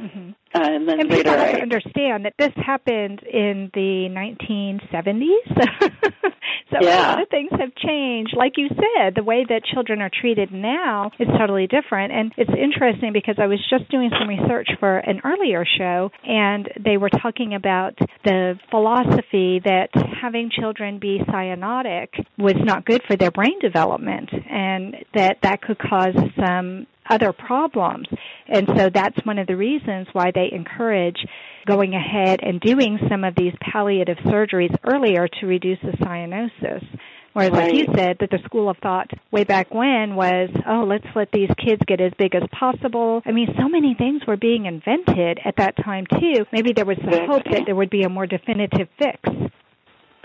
Mm-hmm. 0.00 0.30
Uh, 0.52 0.58
and 0.64 0.88
then 0.88 1.00
and 1.00 1.10
later, 1.10 1.24
people 1.24 1.38
have 1.38 1.48
I 1.48 1.52
to 1.52 1.62
understand 1.62 2.24
that 2.24 2.32
this 2.38 2.52
happened 2.56 3.22
in 3.22 3.70
the 3.74 4.08
1970s. 4.10 5.62
so 6.70 6.78
yeah. 6.80 6.88
a 6.88 7.12
lot 7.12 7.22
of 7.22 7.28
things 7.28 7.50
have 7.52 7.74
changed. 7.76 8.34
Like 8.36 8.54
you 8.56 8.68
said, 8.68 9.14
the 9.14 9.22
way 9.22 9.44
that 9.48 9.62
children 9.64 10.00
are 10.00 10.10
treated 10.10 10.52
now 10.52 11.10
is 11.20 11.28
totally 11.38 11.66
different. 11.66 12.12
And 12.12 12.32
it's 12.38 12.50
interesting 12.50 13.12
because 13.12 13.36
I 13.38 13.46
was 13.46 13.60
just 13.68 13.90
doing 13.90 14.10
some 14.18 14.28
research 14.28 14.70
for 14.80 14.98
an 14.98 15.20
earlier 15.22 15.64
show, 15.78 16.10
and 16.24 16.68
they 16.82 16.96
were 16.96 17.10
talking 17.10 17.54
about 17.54 17.98
the 18.24 18.58
philosophy 18.70 19.60
that 19.64 19.88
having 20.20 20.50
children 20.50 20.98
be 20.98 21.20
cyanotic 21.28 22.08
was 22.38 22.56
not 22.56 22.86
good 22.86 23.02
for 23.06 23.16
their 23.16 23.30
brain 23.30 23.58
development, 23.60 24.30
and 24.32 24.96
that 25.14 25.38
that 25.42 25.60
could 25.60 25.78
cause 25.78 26.14
some 26.36 26.86
other 27.10 27.32
problems. 27.32 28.06
And 28.46 28.66
so 28.76 28.88
that's 28.92 29.18
one 29.24 29.38
of 29.38 29.46
the 29.46 29.56
reasons 29.56 30.08
why 30.12 30.30
they 30.34 30.50
encourage 30.52 31.18
going 31.66 31.94
ahead 31.94 32.40
and 32.42 32.60
doing 32.60 32.98
some 33.08 33.24
of 33.24 33.34
these 33.34 33.52
palliative 33.60 34.16
surgeries 34.18 34.74
earlier 34.84 35.28
to 35.28 35.46
reduce 35.46 35.78
the 35.82 35.92
cyanosis. 35.98 36.84
Whereas, 37.32 37.52
right. 37.52 37.68
like 37.68 37.74
you 37.74 37.86
said, 37.94 38.16
that 38.18 38.30
the 38.30 38.40
school 38.44 38.68
of 38.68 38.76
thought 38.78 39.08
way 39.30 39.44
back 39.44 39.72
when 39.72 40.16
was, 40.16 40.50
oh, 40.66 40.84
let's 40.88 41.06
let 41.14 41.30
these 41.30 41.50
kids 41.64 41.80
get 41.86 42.00
as 42.00 42.12
big 42.18 42.34
as 42.34 42.42
possible. 42.50 43.22
I 43.24 43.30
mean, 43.30 43.54
so 43.56 43.68
many 43.68 43.94
things 43.94 44.22
were 44.26 44.36
being 44.36 44.66
invented 44.66 45.38
at 45.44 45.56
that 45.58 45.76
time, 45.76 46.06
too. 46.06 46.44
Maybe 46.50 46.72
there 46.72 46.84
was 46.84 46.98
the 46.98 47.24
hope 47.26 47.44
that 47.52 47.62
there 47.66 47.76
would 47.76 47.90
be 47.90 48.02
a 48.02 48.08
more 48.08 48.26
definitive 48.26 48.88
fix. 48.98 49.20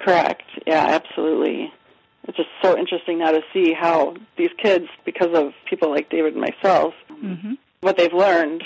Correct. 0.04 0.44
Yeah, 0.66 1.00
absolutely 1.00 1.72
it's 2.28 2.38
just 2.38 2.50
so 2.62 2.78
interesting 2.78 3.20
now 3.20 3.32
to 3.32 3.42
see 3.54 3.74
how 3.74 4.16
these 4.38 4.52
kids, 4.58 4.88
because 5.06 5.34
of 5.34 5.54
people 5.70 5.90
like 5.90 6.10
David 6.10 6.34
and 6.34 6.42
myself, 6.42 6.94
mm-hmm. 7.12 7.54
what 7.82 7.98
they've 7.98 8.14
learned 8.14 8.64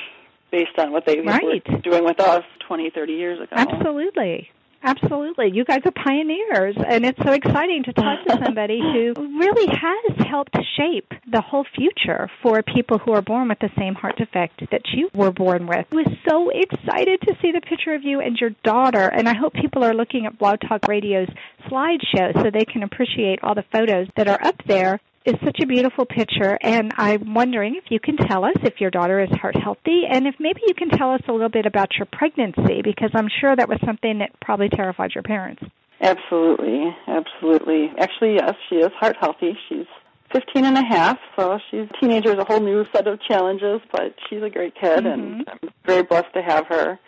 based 0.52 0.78
on 0.78 0.92
what 0.92 1.06
they 1.06 1.20
right. 1.22 1.44
were 1.44 1.78
doing 1.80 2.04
with 2.04 2.20
us 2.20 2.44
20, 2.68 2.90
30 2.90 3.14
years 3.14 3.40
ago. 3.40 3.50
Absolutely. 3.52 4.50
Absolutely. 4.82 5.52
You 5.54 5.66
guys 5.66 5.82
are 5.86 5.92
pioneers, 5.92 6.76
and 6.78 7.06
it's 7.06 7.20
so 7.24 7.34
exciting 7.34 7.84
to 7.84 7.94
talk 7.94 8.26
to 8.26 8.40
somebody 8.44 8.80
who 8.82 9.14
really 9.38 9.68
has 9.68 10.28
helped 10.28 10.58
shape 10.78 11.12
the 11.30 11.42
whole 11.42 11.66
future 11.76 12.30
for 12.42 12.64
people 12.64 12.98
who 12.98 13.12
are 13.12 13.22
born 13.22 13.50
with 13.50 13.60
the 13.60 13.70
same 13.78 13.94
heart 13.94 14.18
defect 14.18 14.64
that 14.72 14.82
you 14.94 15.10
were 15.14 15.32
born 15.32 15.68
with. 15.68 15.86
I 15.92 15.96
was 15.96 16.08
so 16.28 16.50
excited 16.50 17.22
to 17.22 17.36
see 17.42 17.52
the 17.52 17.62
picture 17.62 17.94
of 17.94 18.04
you 18.04 18.22
and 18.22 18.38
your 18.38 18.52
daughter, 18.64 19.08
and 19.08 19.28
I 19.28 19.36
hope 19.36 19.54
people 19.54 19.84
are 19.84 19.94
looking 19.94 20.26
at 20.26 20.40
Blog 20.40 20.60
Talk 20.62 20.88
Radio's 20.88 21.30
slideshow 21.68 22.34
so 22.42 22.50
they 22.50 22.66
can 22.66 22.84
appreciate 22.84 23.40
all 23.44 23.56
the 23.56 23.66
photos 23.72 24.08
that 24.16 24.28
are 24.28 24.42
up 24.42 24.62
there 24.66 25.00
is 25.30 25.36
such 25.44 25.60
a 25.62 25.68
beautiful 25.68 26.06
picture, 26.06 26.58
and 26.62 26.92
I'm 26.98 27.36
wondering 27.36 27.76
if 27.76 27.92
you 27.92 28.00
can 28.00 28.18
tell 28.18 28.44
us 28.44 28.56
if 28.64 28.82
your 28.82 28.90
daughter 28.90 29.22
is 29.22 29.30
heart 29.40 29.56
healthy, 29.56 30.04
and 30.10 30.26
if 30.26 30.34
maybe 30.40 30.62
you 30.66 30.74
can 30.74 30.90
tell 30.90 31.12
us 31.12 31.22
a 31.28 31.32
little 31.32 31.50
bit 31.50 31.68
about 31.68 31.96
your 31.98 32.08
pregnancy, 32.12 32.82
because 32.84 33.12
I'm 33.14 33.30
sure 33.40 33.56
that 33.56 33.70
was 33.70 33.78
something 33.86 34.20
that 34.20 34.32
probably 34.42 34.70
terrified 34.70 35.12
your 35.14 35.22
parents. 35.22 35.62
Absolutely, 36.02 36.96
absolutely. 37.08 37.92
Actually, 38.00 38.36
yes, 38.36 38.56
she 38.70 38.76
is 38.78 38.90
heart 39.00 39.18
healthy. 39.20 39.56
She's 39.68 39.86
15 40.34 40.66
and 40.66 40.78
a 40.78 40.84
half, 40.84 41.20
so 41.38 41.60
she's 41.70 41.88
a 41.90 42.00
teenager 42.00 42.32
is 42.32 42.40
a 42.40 42.46
whole 42.46 42.62
new 42.62 42.86
set 42.92 43.06
of 43.06 43.22
challenges, 43.22 43.82
but 43.92 44.16
she's 44.30 44.42
a 44.42 44.50
great 44.50 44.74
kid, 44.76 45.04
mm-hmm. 45.04 45.08
and 45.08 45.48
I'm 45.48 45.70
very 45.86 46.04
blessed 46.04 46.34
to 46.34 46.42
have 46.42 46.66
her. 46.68 47.00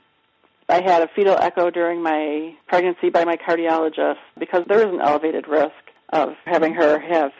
I 0.70 0.82
had 0.84 1.02
a 1.02 1.10
fetal 1.16 1.38
echo 1.40 1.72
during 1.72 2.04
my 2.04 2.54
pregnancy 2.68 3.10
by 3.10 3.26
my 3.26 3.36
cardiologist 3.36 4.18
because 4.40 4.64
there 4.68 4.80
is 4.80 4.94
an 4.94 5.02
elevated 5.02 5.48
risk 5.48 5.74
of 6.14 6.30
having 6.46 6.74
her 6.76 7.00
have 7.00 7.32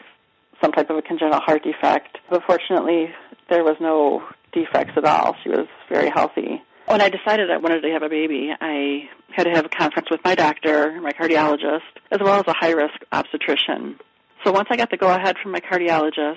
some 0.62 0.72
type 0.72 0.88
of 0.90 0.96
a 0.96 1.02
congenital 1.02 1.40
heart 1.40 1.62
defect. 1.64 2.18
But 2.30 2.42
fortunately, 2.46 3.08
there 3.50 3.64
was 3.64 3.76
no 3.80 4.22
defects 4.52 4.92
at 4.96 5.04
all. 5.04 5.36
She 5.42 5.48
was 5.48 5.66
very 5.90 6.10
healthy. 6.10 6.62
When 6.86 7.00
I 7.00 7.08
decided 7.08 7.50
I 7.50 7.58
wanted 7.58 7.80
to 7.82 7.90
have 7.90 8.02
a 8.02 8.08
baby, 8.08 8.50
I 8.60 9.08
had 9.30 9.44
to 9.44 9.50
have 9.50 9.64
a 9.64 9.68
conference 9.68 10.08
with 10.10 10.20
my 10.24 10.34
doctor, 10.34 11.00
my 11.00 11.12
cardiologist, 11.12 11.80
as 12.10 12.18
well 12.20 12.40
as 12.40 12.44
a 12.46 12.52
high 12.52 12.72
risk 12.72 12.94
obstetrician. 13.12 13.98
So 14.44 14.50
once 14.52 14.68
I 14.70 14.76
got 14.76 14.90
the 14.90 14.96
go 14.96 15.08
ahead 15.08 15.36
from 15.40 15.52
my 15.52 15.60
cardiologist 15.60 16.36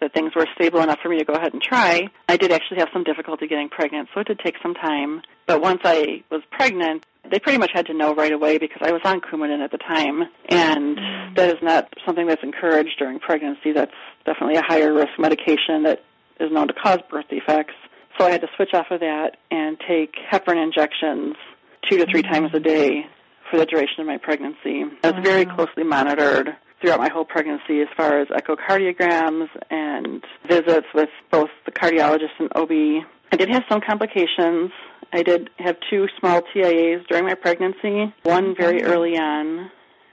that 0.00 0.12
things 0.12 0.32
were 0.34 0.46
stable 0.54 0.80
enough 0.80 0.98
for 1.02 1.08
me 1.08 1.18
to 1.18 1.24
go 1.24 1.34
ahead 1.34 1.52
and 1.52 1.62
try, 1.62 2.08
I 2.28 2.36
did 2.36 2.52
actually 2.52 2.78
have 2.78 2.88
some 2.92 3.04
difficulty 3.04 3.46
getting 3.46 3.68
pregnant, 3.68 4.08
so 4.12 4.20
it 4.20 4.26
did 4.26 4.40
take 4.40 4.56
some 4.62 4.74
time. 4.74 5.22
But 5.46 5.60
once 5.60 5.80
I 5.84 6.24
was 6.30 6.42
pregnant, 6.50 7.04
they 7.30 7.38
pretty 7.38 7.58
much 7.58 7.70
had 7.72 7.86
to 7.86 7.94
know 7.94 8.14
right 8.14 8.32
away 8.32 8.58
because 8.58 8.78
I 8.82 8.92
was 8.92 9.02
on 9.04 9.20
Coumadin 9.20 9.62
at 9.62 9.70
the 9.70 9.78
time, 9.78 10.22
and 10.48 10.98
that 11.36 11.48
is 11.48 11.62
not 11.62 11.92
something 12.06 12.26
that's 12.26 12.42
encouraged 12.42 12.98
during 12.98 13.18
pregnancy. 13.18 13.72
That's 13.72 13.92
definitely 14.24 14.56
a 14.56 14.62
higher 14.62 14.92
risk 14.92 15.12
medication 15.18 15.84
that 15.84 16.04
is 16.40 16.52
known 16.52 16.68
to 16.68 16.74
cause 16.74 16.98
birth 17.10 17.26
defects. 17.28 17.74
So 18.18 18.26
I 18.26 18.30
had 18.30 18.40
to 18.40 18.48
switch 18.56 18.70
off 18.74 18.86
of 18.90 19.00
that 19.00 19.36
and 19.50 19.78
take 19.86 20.14
heparin 20.30 20.62
injections 20.62 21.36
two 21.88 21.98
to 21.98 22.06
three 22.10 22.22
mm. 22.22 22.32
times 22.32 22.50
a 22.54 22.60
day 22.60 23.06
for 23.50 23.58
the 23.58 23.66
duration 23.66 24.00
of 24.00 24.06
my 24.06 24.18
pregnancy. 24.18 24.84
I 25.04 25.10
was 25.10 25.24
very 25.24 25.44
closely 25.44 25.84
monitored 25.84 26.56
throughout 26.80 27.00
my 27.00 27.08
whole 27.08 27.24
pregnancy 27.24 27.80
as 27.80 27.88
far 27.96 28.20
as 28.20 28.28
echocardiograms 28.28 29.48
and 29.70 30.24
visits 30.48 30.86
with 30.94 31.08
both 31.30 31.50
the 31.64 31.72
cardiologist 31.72 32.38
and 32.38 32.50
OB. 32.54 33.04
I 33.32 33.36
did 33.36 33.48
have 33.50 33.64
some 33.68 33.80
complications 33.80 34.70
I 35.12 35.22
did 35.22 35.50
have 35.58 35.76
two 35.88 36.06
small 36.18 36.42
TIAs 36.52 37.06
during 37.08 37.24
my 37.24 37.34
pregnancy, 37.34 38.12
one 38.24 38.54
very 38.54 38.80
mm-hmm. 38.80 38.92
early 38.92 39.16
on 39.16 39.70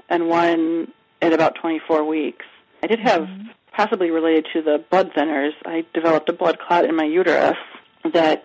and 0.09 0.27
one 0.27 0.91
at 1.21 1.33
about 1.33 1.55
24 1.61 2.05
weeks. 2.05 2.45
I 2.83 2.87
did 2.87 2.99
have, 2.99 3.23
mm-hmm. 3.23 3.47
possibly 3.75 4.11
related 4.11 4.47
to 4.53 4.61
the 4.61 4.83
blood 4.89 5.11
thinners, 5.17 5.51
I 5.65 5.85
developed 5.93 6.29
a 6.29 6.33
blood 6.33 6.59
clot 6.59 6.85
in 6.85 6.95
my 6.95 7.03
uterus 7.03 7.57
that 8.13 8.43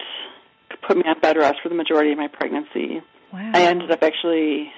put 0.87 0.97
me 0.97 1.05
on 1.07 1.21
bed 1.21 1.37
rest 1.37 1.59
for 1.63 1.69
the 1.69 1.75
majority 1.75 2.13
of 2.13 2.19
my 2.19 2.29
pregnancy. 2.29 3.03
Wow. 3.33 3.51
I 3.55 3.63
ended 3.63 3.91
up 3.91 4.03
actually 4.03 4.73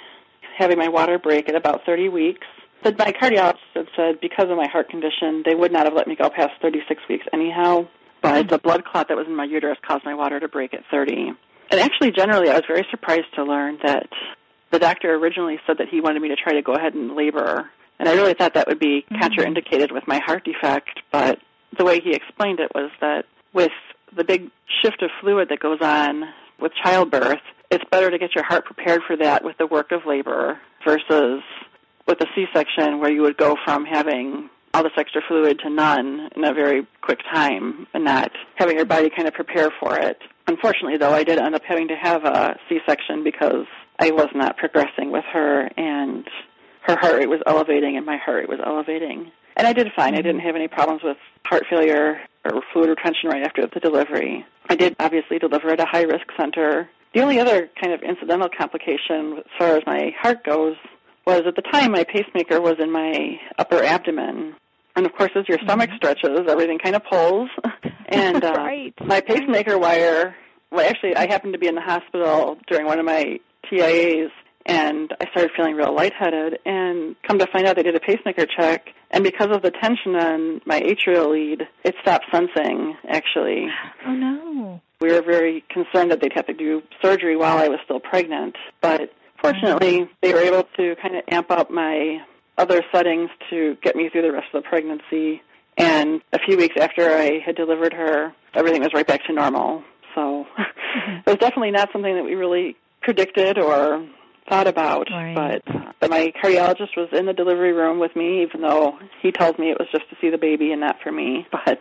having 0.57 0.79
my 0.79 0.89
water 0.89 1.19
break 1.19 1.49
at 1.49 1.55
about 1.55 1.87
30 1.87 2.09
weeks. 2.09 2.47
But 2.83 2.99
my 2.99 3.13
cardiologist 3.13 3.59
had 3.75 3.87
said 3.97 4.21
because 4.21 4.51
of 4.51 4.57
my 4.57 4.67
heart 4.67 4.89
condition, 4.91 5.43
they 5.47 5.55
would 5.55 5.73
not 5.73 5.87
have 5.87 5.95
let 5.95 6.09
me 6.09 6.17
go 6.17 6.29
past 6.29 6.53
36 6.61 7.01
weeks 7.09 7.25
anyhow. 7.33 7.87
But 8.21 8.47
mm-hmm. 8.47 8.49
the 8.49 8.59
blood 8.59 8.85
clot 8.85 9.09
that 9.09 9.17
was 9.17 9.27
in 9.27 9.37
my 9.37 9.45
uterus 9.45 9.79
caused 9.87 10.05
my 10.05 10.15
water 10.15 10.41
to 10.41 10.49
break 10.49 10.75
at 10.75 10.81
30. 10.91 11.33
And 11.73 11.81
actually, 11.81 12.13
generally, 12.13 12.51
I 12.51 12.55
was 12.55 12.65
very 12.69 12.87
surprised 12.91 13.35
to 13.35 13.45
learn 13.45 13.79
that 13.83 14.09
the 14.71 14.79
doctor 14.79 15.15
originally 15.15 15.59
said 15.67 15.79
that 15.79 15.89
he 15.89 16.03
wanted 16.03 16.21
me 16.21 16.29
to 16.29 16.37
try 16.37 16.53
to 16.53 16.61
go 16.61 16.75
ahead 16.75 16.93
and 16.93 17.17
labor. 17.17 17.71
And 17.99 18.09
I 18.11 18.13
really 18.13 18.35
thought 18.35 18.53
that 18.55 18.69
would 18.69 18.79
be 18.79 19.07
mm-hmm. 19.11 19.17
contraindicated 19.17 19.91
with 19.91 20.07
my 20.07 20.19
heart 20.19 20.45
defect, 20.45 21.01
but 21.11 21.39
the 21.77 21.85
way 21.85 22.01
he 22.01 22.13
explained 22.13 22.61
it 22.61 22.71
was 22.75 22.91
that 23.01 23.25
with 23.55 23.73
the 24.15 24.23
big 24.23 24.51
shift 24.83 25.03
of 25.03 25.11
fluid 25.23 25.49
that 25.49 25.61
goes 25.61 25.79
on 25.81 26.25
with 26.61 26.73
childbirth, 26.85 27.41
it's 27.71 27.85
better 27.91 28.11
to 28.11 28.19
get 28.19 28.35
your 28.35 28.45
heart 28.45 28.67
prepared 28.67 29.01
for 29.07 29.17
that 29.17 29.43
with 29.43 29.57
the 29.57 29.67
work 29.67 29.93
of 29.93 30.05
labor 30.05 30.61
versus 30.85 31.43
with 32.07 32.21
a 32.21 32.27
C-section 32.35 33.01
where 33.01 33.11
you 33.11 33.23
would 33.23 33.39
go 33.39 33.57
from 33.65 33.87
having 33.87 34.51
all 34.75 34.83
this 34.83 34.93
extra 34.99 35.23
fluid 35.27 35.59
to 35.61 35.71
none 35.71 36.29
in 36.37 36.45
a 36.45 36.53
very 36.53 36.87
quick 37.01 37.21
time 37.33 37.87
and 37.95 38.05
not 38.05 38.31
having 38.57 38.77
your 38.77 38.85
body 38.85 39.09
kind 39.09 39.27
of 39.27 39.33
prepare 39.33 39.71
for 39.81 39.97
it. 39.99 40.19
Unfortunately, 40.47 40.99
though, 40.99 41.13
I 41.13 41.25
did 41.25 41.39
end 41.39 41.55
up 41.55 41.63
having 41.67 41.89
to 41.89 41.97
have 41.97 42.25
a 42.25 42.57
C-section 42.69 43.23
because 43.25 43.67
I 43.99 44.11
was 44.11 44.29
not 44.35 44.57
progressing 44.57 45.13
with 45.13 45.25
her, 45.33 45.69
and 45.77 46.27
her 46.83 46.97
heart 46.97 47.17
rate 47.17 47.29
was 47.29 47.41
elevating, 47.47 47.97
and 47.97 48.05
my 48.05 48.17
heart 48.17 48.41
rate 48.41 48.49
was 48.49 48.61
elevating. 48.65 49.31
And 49.57 49.67
I 49.67 49.73
did 49.73 49.89
fine. 49.95 50.15
I 50.15 50.23
didn't 50.23 50.41
have 50.41 50.57
any 50.57 50.69
problems 50.69 51.03
with 51.05 51.17
heart 51.45 51.65
failure 51.69 52.21
or 52.45 52.63
fluid 52.73 52.89
retention 52.89 53.29
right 53.29 53.45
after 53.45 53.67
the 53.73 53.81
delivery. 53.81 54.45
I 54.69 54.75
did 54.75 54.97
obviously 54.99 55.39
deliver 55.39 55.71
at 55.71 55.81
a 55.81 55.87
high 55.87 56.03
risk 56.03 56.27
center. 56.37 56.89
The 57.15 57.21
only 57.21 57.39
other 57.39 57.69
kind 57.81 57.93
of 57.93 58.03
incidental 58.03 58.49
complication 58.57 59.39
as 59.39 59.45
far 59.59 59.77
as 59.77 59.83
my 59.87 60.13
heart 60.21 60.45
goes 60.45 60.77
was 61.27 61.43
at 61.47 61.55
the 61.55 61.63
time 61.63 61.93
my 61.93 62.05
pacemaker 62.05 62.61
was 62.61 62.77
in 62.81 62.91
my 62.91 63.39
upper 63.59 63.83
abdomen. 63.83 64.57
And 64.97 65.07
of 65.07 65.13
course, 65.15 65.31
as 65.37 65.49
your 65.49 65.59
stomach 65.63 65.91
mm-hmm. 65.91 65.97
stretches, 65.97 66.41
everything 66.49 66.79
kind 66.79 66.97
of 66.97 67.05
pulls. 67.05 67.51
And 68.13 68.45
uh, 68.45 68.55
right. 68.57 68.95
my 69.05 69.21
pacemaker 69.21 69.79
wire, 69.79 70.35
well, 70.71 70.89
actually, 70.89 71.17
I 71.17 71.27
happened 71.27 71.53
to 71.55 71.59
be 71.59 71.67
in 71.67 71.75
the 71.75 71.81
hospital 71.81 72.59
during 72.69 72.87
one 72.87 72.99
of 72.99 73.05
my 73.05 73.41
TIAs, 73.71 74.31
and 74.67 75.13
I 75.21 75.29
started 75.31 75.51
feeling 75.57 75.75
real 75.75 75.95
lightheaded. 75.95 76.59
And 76.65 77.17
come 77.27 77.39
to 77.39 77.47
find 77.47 77.67
out, 77.67 77.77
they 77.77 77.83
did 77.83 77.97
a 77.97 78.01
pacemaker 78.01 78.47
check, 78.47 78.89
and 79.11 79.23
because 79.23 79.49
of 79.51 79.63
the 79.63 79.71
tension 79.71 80.17
on 80.17 80.61
my 80.65 80.81
atrial 80.81 81.31
lead, 81.33 81.69
it 81.85 81.95
stopped 82.01 82.27
sensing, 82.33 82.97
actually. 83.09 83.67
Oh, 84.07 84.15
no. 84.15 84.81
We 85.01 85.13
were 85.13 85.23
very 85.23 85.65
concerned 85.69 86.11
that 86.11 86.21
they'd 86.21 86.33
have 86.35 86.47
to 86.47 86.55
do 86.55 86.83
surgery 87.03 87.37
while 87.37 87.59
I 87.59 87.69
was 87.69 87.81
still 87.85 88.01
pregnant. 88.01 88.57
But 88.81 89.13
fortunately, 89.41 90.01
mm-hmm. 90.01 90.13
they 90.23 90.33
were 90.33 90.41
able 90.41 90.65
to 90.77 90.97
kind 91.03 91.17
of 91.17 91.25
amp 91.29 91.51
up 91.51 91.71
my 91.71 92.21
other 92.57 92.83
settings 92.93 93.29
to 93.51 93.77
get 93.83 93.97
me 93.97 94.09
through 94.09 94.23
the 94.23 94.33
rest 94.33 94.47
of 94.55 94.63
the 94.63 94.69
pregnancy. 94.69 95.43
And 95.83 96.23
a 96.33 96.39
few 96.39 96.57
weeks 96.57 96.77
after 96.79 97.11
I 97.11 97.41
had 97.45 97.57
delivered 97.57 97.93
her, 97.93 98.33
everything 98.55 98.83
was 98.83 98.93
right 98.95 99.07
back 99.07 99.25
to 99.27 99.33
normal. 99.33 99.83
So 100.15 100.47
mm-hmm. 100.59 101.11
it 101.27 101.27
was 101.27 101.39
definitely 101.39 101.71
not 101.71 101.91
something 101.93 102.15
that 102.15 102.25
we 102.25 102.35
really 102.35 102.77
predicted 103.03 103.59
or 103.59 104.07
thought 104.49 104.67
about. 104.67 105.09
Right. 105.11 105.35
But, 105.35 105.95
but 106.01 106.11
my 106.11 106.33
cardiologist 106.43 106.97
was 106.97 107.09
in 107.13 107.27
the 107.27 107.33
delivery 107.33 107.73
room 107.73 107.99
with 107.99 108.15
me, 108.17 108.43
even 108.43 108.61
though 108.61 108.99
he 109.21 109.33
told 109.33 109.59
me 109.59 109.71
it 109.71 109.79
was 109.79 109.89
just 109.93 110.09
to 110.11 110.17
see 110.21 110.31
the 110.31 110.39
baby 110.39 110.73
and 110.73 110.81
not 110.81 110.97
for 111.03 111.13
me. 111.13 111.47
But 111.65 111.79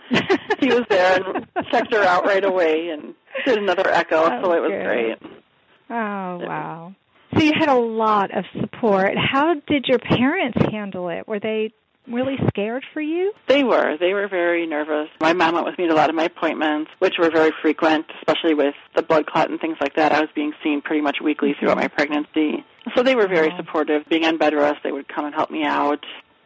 he 0.60 0.68
was 0.68 0.84
there 0.90 1.22
and 1.24 1.48
checked 1.72 1.94
her 1.94 2.04
out 2.04 2.26
right 2.26 2.46
away 2.46 2.90
and 2.90 3.16
did 3.46 3.58
another 3.58 3.88
echo, 3.88 4.26
so 4.42 4.54
it 4.54 4.62
was 4.62 4.72
good. 4.72 4.86
great. 4.86 5.18
Oh, 5.90 6.38
wow. 6.38 6.96
So 7.34 7.44
you 7.44 7.54
had 7.58 7.70
a 7.70 7.76
lot 7.76 8.30
of 8.38 8.46
support. 8.60 9.14
How 9.18 9.56
did 9.68 9.86
your 9.88 10.00
parents 10.00 10.58
handle 10.70 11.10
it? 11.10 11.28
Were 11.28 11.40
they 11.40 11.74
really 12.08 12.38
scared 12.48 12.86
for 12.94 13.02
you? 13.02 13.34
They 13.48 13.64
were. 13.64 13.98
They 13.98 14.14
were 14.14 14.28
very 14.28 14.66
nervous. 14.66 15.10
My 15.20 15.34
mom 15.34 15.54
went 15.54 15.66
with 15.66 15.78
me 15.78 15.88
to 15.88 15.94
a 15.94 15.96
lot 15.96 16.10
of 16.10 16.16
my 16.16 16.26
appointments, 16.26 16.92
which 17.00 17.16
were 17.20 17.30
very 17.30 17.52
frequent, 17.62 18.06
especially 18.20 18.54
with 18.54 18.76
the 18.96 19.02
blood 19.02 19.28
clot 19.28 19.50
and 19.50 19.60
things 19.60 19.78
like 19.80 19.96
that. 19.96 20.12
I 20.12 20.22
was 20.22 20.30
being 20.36 20.54
seen 20.64 20.82
pretty 20.82 21.02
much 21.02 21.18
weekly 21.22 21.52
mm-hmm. 21.52 21.60
throughout 21.60 21.78
my 21.78 21.88
pregnancy. 21.88 22.66
So 22.96 23.04
they 23.04 23.16
were 23.16 23.28
very 23.28 23.54
supportive. 23.58 24.04
Being 24.10 24.26
on 24.26 24.38
bed 24.38 24.54
rest, 24.54 24.80
they 24.84 24.92
would 24.92 25.08
come 25.08 25.26
and 25.26 25.36
help 25.36 25.52
me 25.52 25.64
out, 25.64 26.06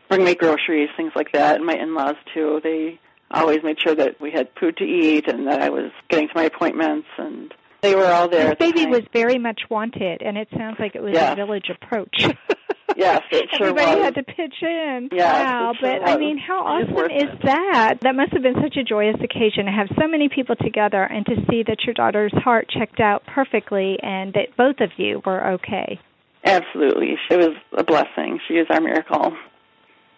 bring 0.10 0.24
me 0.24 0.36
groceries, 0.36 0.90
things 0.98 1.14
like 1.16 1.32
that. 1.32 1.56
And 1.56 1.66
my 1.66 1.76
in-laws 1.76 2.16
too. 2.34 2.60
They 2.64 3.00
always 3.32 3.64
made 3.64 3.80
sure 3.80 3.96
that 3.96 4.20
we 4.22 4.32
had 4.32 4.50
food 4.60 4.78
to 4.78 4.84
eat 4.84 5.28
and 5.28 5.48
that 5.48 5.62
I 5.62 5.70
was 5.70 5.92
getting 6.10 6.28
to 6.28 6.34
my 6.36 6.44
appointments 6.44 7.08
and 7.18 7.54
they 7.86 7.96
were 7.96 8.06
all 8.06 8.28
there. 8.28 8.50
This 8.50 8.72
baby 8.74 8.86
was 8.86 9.02
very 9.14 9.38
much 9.38 9.62
wanted, 9.70 10.22
and 10.22 10.38
it 10.38 10.48
sounds 10.56 10.78
like 10.80 10.96
it 10.96 11.02
was 11.02 11.14
yes. 11.14 11.34
a 11.34 11.36
village 11.36 11.70
approach. 11.70 12.16
yes, 12.96 13.22
it 13.32 13.50
sure 13.58 13.68
Everybody 13.68 13.98
was. 13.98 14.06
had 14.06 14.16
to 14.16 14.24
pitch 14.24 14.56
in. 14.62 15.10
Yes, 15.12 15.46
wow, 15.46 15.74
sure 15.80 15.92
but 15.92 16.02
was. 16.02 16.10
I 16.10 16.18
mean, 16.18 16.38
how 16.38 16.66
awesome 16.66 17.12
is 17.12 17.24
it. 17.24 17.42
that? 17.44 18.00
That 18.02 18.16
must 18.16 18.34
have 18.34 18.42
been 18.42 18.62
such 18.62 18.78
a 18.78 18.84
joyous 18.84 19.18
occasion 19.24 19.66
to 19.66 19.72
have 19.72 19.88
so 20.00 20.08
many 20.08 20.30
people 20.30 20.56
together 20.56 21.04
and 21.04 21.26
to 21.28 21.36
see 21.50 21.64
that 21.64 21.84
your 21.86 21.94
daughter's 21.94 22.34
heart 22.34 22.70
checked 22.70 23.00
out 23.00 23.24
perfectly 23.28 23.98
and 24.02 24.34
that 24.34 24.56
both 24.58 24.80
of 24.80 24.90
you 24.98 25.22
were 25.26 25.54
okay. 25.54 26.00
Absolutely. 26.44 27.18
It 27.30 27.38
was 27.38 27.56
a 27.78 27.84
blessing. 27.84 28.40
She 28.48 28.56
is 28.56 28.68
our 28.70 28.80
miracle. 28.80 29.34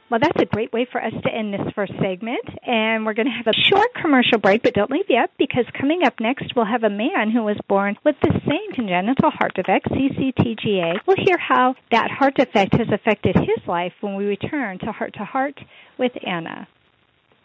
Well, 0.10 0.22
that's 0.22 0.42
a 0.42 0.46
great 0.46 0.72
way 0.72 0.88
for 0.90 1.04
us 1.04 1.12
to 1.12 1.30
end 1.30 1.54
this 1.54 1.74
first 1.76 1.92
segment. 2.02 2.46
And 2.66 3.06
we're 3.06 3.14
going 3.14 3.28
to 3.28 3.32
have 3.32 3.48
a 3.48 3.68
short 3.70 3.94
commercial 3.94 4.40
break, 4.40 4.64
but 4.64 4.74
don't 4.74 4.90
leave 4.90 5.10
yet 5.10 5.32
because 5.38 5.66
coming 5.80 6.04
up 6.06 6.20
next, 6.20 6.56
we'll 6.56 6.66
have 6.66 6.84
a 6.84 6.90
man 6.90 7.30
who 7.32 7.44
was 7.44 7.58
born 7.68 7.98
with 8.06 8.16
the 8.22 8.32
same 8.48 8.74
congenital 8.74 9.32
heart 9.32 9.54
defect, 9.56 9.90
CCTGA. 9.90 11.00
We'll 11.06 11.18
hear 11.26 11.38
how 11.38 11.76
that 11.92 12.10
heart 12.10 12.36
defect 12.36 12.78
has 12.78 12.88
affected 12.92 13.36
his 13.36 13.68
life 13.68 13.94
when 14.00 14.16
we 14.16 14.26
return 14.26 14.80
to 14.80 14.92
Heart 14.94 15.16
to 15.16 15.26
Heart 15.26 15.60
with 15.98 16.14
Anna. 16.26 16.68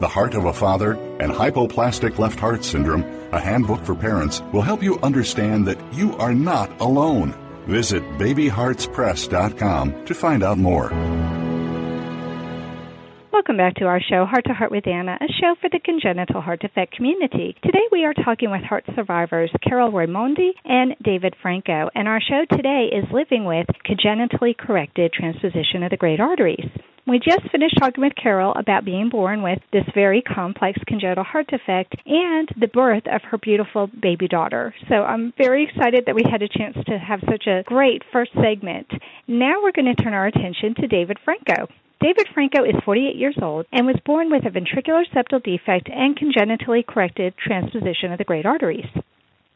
The 0.00 0.08
Heart 0.08 0.32
of 0.32 0.46
a 0.46 0.52
Father, 0.54 0.92
and 1.20 1.30
Hypoplastic 1.30 2.18
Left 2.18 2.40
Heart 2.40 2.64
Syndrome, 2.64 3.04
a 3.32 3.38
handbook 3.38 3.84
for 3.84 3.94
parents, 3.94 4.40
will 4.50 4.62
help 4.62 4.82
you 4.82 4.98
understand 5.00 5.68
that 5.68 5.78
you 5.92 6.16
are 6.16 6.32
not 6.32 6.80
alone. 6.80 7.34
Visit 7.66 8.02
babyheartspress.com 8.16 10.06
to 10.06 10.14
find 10.14 10.42
out 10.42 10.56
more. 10.56 10.88
Welcome 13.30 13.58
back 13.58 13.74
to 13.76 13.84
our 13.84 14.00
show, 14.00 14.24
Heart 14.24 14.44
to 14.46 14.54
Heart 14.54 14.70
with 14.70 14.86
Anna, 14.86 15.18
a 15.20 15.28
show 15.38 15.54
for 15.60 15.68
the 15.68 15.80
congenital 15.84 16.40
heart 16.40 16.60
defect 16.60 16.94
community. 16.94 17.54
Today 17.62 17.84
we 17.92 18.06
are 18.06 18.14
talking 18.14 18.50
with 18.50 18.62
heart 18.62 18.84
survivors 18.94 19.50
Carol 19.62 19.92
Raimondi 19.92 20.52
and 20.64 20.96
David 21.02 21.34
Franco, 21.42 21.90
and 21.94 22.08
our 22.08 22.22
show 22.22 22.46
today 22.50 22.88
is 22.90 23.04
living 23.12 23.44
with 23.44 23.66
congenitally 23.84 24.56
corrected 24.58 25.12
transposition 25.12 25.82
of 25.82 25.90
the 25.90 25.98
great 25.98 26.20
arteries. 26.20 26.70
We 27.06 27.18
just 27.18 27.50
finished 27.50 27.76
talking 27.78 28.04
with 28.04 28.14
Carol 28.14 28.52
about 28.54 28.84
being 28.84 29.08
born 29.08 29.42
with 29.42 29.58
this 29.72 29.84
very 29.94 30.22
complex 30.22 30.78
congenital 30.86 31.24
heart 31.24 31.48
defect 31.48 31.96
and 32.06 32.48
the 32.58 32.68
birth 32.68 33.04
of 33.06 33.22
her 33.22 33.38
beautiful 33.38 33.88
baby 33.88 34.28
daughter. 34.28 34.74
So 34.88 34.96
I'm 34.96 35.32
very 35.38 35.64
excited 35.64 36.04
that 36.06 36.14
we 36.14 36.22
had 36.30 36.42
a 36.42 36.48
chance 36.48 36.76
to 36.86 36.98
have 36.98 37.20
such 37.28 37.46
a 37.46 37.64
great 37.66 38.02
first 38.12 38.32
segment. 38.34 38.90
Now 39.26 39.62
we're 39.62 39.72
going 39.72 39.94
to 39.94 40.02
turn 40.02 40.14
our 40.14 40.26
attention 40.26 40.74
to 40.76 40.86
David 40.86 41.18
Franco. 41.24 41.68
David 42.00 42.28
Franco 42.32 42.64
is 42.64 42.74
48 42.84 43.16
years 43.16 43.36
old 43.42 43.66
and 43.72 43.86
was 43.86 44.00
born 44.06 44.30
with 44.30 44.46
a 44.46 44.50
ventricular 44.50 45.04
septal 45.14 45.42
defect 45.42 45.88
and 45.90 46.16
congenitally 46.16 46.82
corrected 46.82 47.34
transposition 47.36 48.12
of 48.12 48.18
the 48.18 48.24
great 48.24 48.46
arteries. 48.46 48.86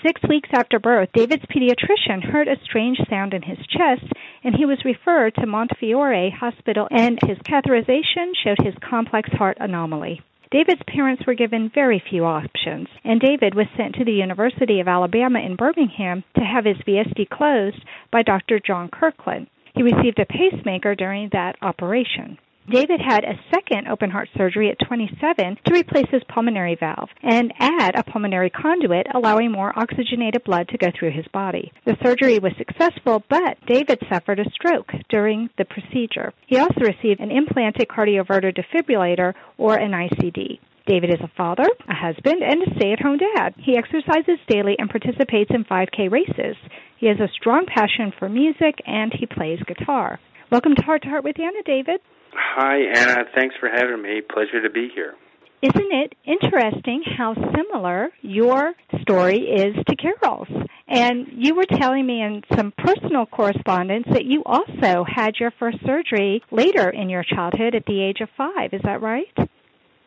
Six 0.05 0.21
weeks 0.29 0.51
after 0.53 0.79
birth, 0.79 1.09
David's 1.15 1.47
pediatrician 1.47 2.23
heard 2.23 2.47
a 2.47 2.63
strange 2.63 2.99
sound 3.09 3.33
in 3.33 3.41
his 3.41 3.57
chest 3.69 4.05
and 4.43 4.55
he 4.55 4.67
was 4.67 4.85
referred 4.85 5.35
to 5.37 5.47
Montefiore 5.47 6.31
Hospital 6.31 6.87
and 6.91 7.19
his 7.23 7.39
catheterization 7.39 8.33
showed 8.37 8.59
his 8.63 8.75
complex 8.87 9.31
heart 9.33 9.57
anomaly. 9.61 10.21
David's 10.51 10.83
parents 10.87 11.27
were 11.27 11.33
given 11.33 11.71
very 11.75 12.03
few 12.11 12.27
options, 12.27 12.89
and 13.03 13.19
David 13.19 13.55
was 13.55 13.67
sent 13.79 13.95
to 13.95 14.05
the 14.05 14.13
University 14.13 14.79
of 14.79 14.89
Alabama 14.89 15.41
in 15.41 15.57
Birmingham 15.57 16.23
to 16.37 16.45
have 16.45 16.67
his 16.67 16.77
VSD 16.87 17.31
closed 17.31 17.83
by 18.13 18.23
Dr. 18.23 18.61
John 18.61 18.91
Kirklin. 18.91 19.47
He 19.75 19.83
received 19.83 20.19
a 20.19 20.27
pacemaker 20.27 20.95
during 20.95 21.31
that 21.33 21.57
operation. 21.63 22.37
David 22.71 23.01
had 23.01 23.25
a 23.25 23.39
second 23.53 23.89
open 23.89 24.11
heart 24.11 24.31
surgery 24.37 24.71
at 24.71 24.79
27 24.87 25.59
to 25.67 25.75
replace 25.75 26.09
his 26.11 26.23
pulmonary 26.33 26.77
valve 26.81 27.11
and 27.23 27.53
add 27.59 27.95
a 27.95 28.03
pulmonary 28.03 28.49
conduit, 28.49 29.07
allowing 29.15 29.53
more 29.53 29.79
oxygenated 29.79 30.43
blood 30.45 30.69
to 30.69 30.79
go 30.79 30.91
through 30.99 31.11
his 31.11 31.27
body. 31.29 31.71
The 31.85 31.99
surgery 32.03 32.39
was 32.39 32.53
successful, 32.57 33.23
but 33.29 33.59
David 33.67 34.01
suffered 34.09 34.41
a 34.41 34.51
stroke 34.51 34.93
during 35.11 35.51
the 35.59 35.67
procedure. 35.67 36.33
He 36.47 36.57
also 36.57 36.81
received 36.81 37.21
an 37.21 37.31
implanted 37.31 37.89
cardioverter 37.89 38.57
defibrillator 38.57 39.35
or 39.59 39.77
an 39.77 39.93
ICD. 39.93 40.59
David 40.87 41.11
is 41.11 41.21
a 41.21 41.31
father, 41.37 41.69
a 41.89 41.95
husband, 41.95 42.43
and 42.43 42.63
a 42.63 42.75
stay 42.77 42.93
at 42.93 43.01
home 43.01 43.19
dad. 43.19 43.55
He 43.59 43.77
exercises 43.77 44.39
daily 44.49 44.77
and 44.79 44.89
participates 44.89 45.51
in 45.55 45.65
5K 45.65 46.11
races. 46.11 46.57
He 46.97 47.09
has 47.09 47.21
a 47.21 47.33
strong 47.39 47.67
passion 47.67 48.13
for 48.19 48.29
music 48.29 48.81
and 48.87 49.13
he 49.13 49.27
plays 49.27 49.61
guitar. 49.67 50.19
Welcome 50.51 50.75
to 50.77 50.83
Heart 50.83 51.03
to 51.03 51.09
Heart 51.09 51.25
with 51.25 51.39
Anna, 51.39 51.63
David. 51.65 52.01
Hi, 52.37 52.79
Anna. 52.95 53.25
Thanks 53.35 53.55
for 53.59 53.69
having 53.69 54.03
me. 54.03 54.21
Pleasure 54.21 54.63
to 54.63 54.71
be 54.71 54.89
here. 54.95 55.15
Isn't 55.63 55.93
it 55.93 56.15
interesting 56.27 57.03
how 57.17 57.35
similar 57.35 58.11
your 58.21 58.75
story 59.01 59.39
is 59.39 59.75
to 59.89 59.97
Carol's? 59.97 60.49
And 60.87 61.27
you 61.33 61.55
were 61.55 61.65
telling 61.65 62.07
me 62.07 62.21
in 62.21 62.43
some 62.55 62.73
personal 62.77 63.25
correspondence 63.25 64.07
that 64.13 64.27
you 64.27 64.43
also 64.45 65.05
had 65.09 65.37
your 65.41 65.53
first 65.53 65.79
surgery 65.87 66.43
later 66.51 66.91
in 66.91 67.09
your 67.09 67.25
childhood 67.25 67.75
at 67.75 67.87
the 67.87 68.03
age 68.03 68.21
of 68.21 68.29
five. 68.37 68.75
Is 68.75 68.83
that 68.83 69.01
right? 69.01 69.33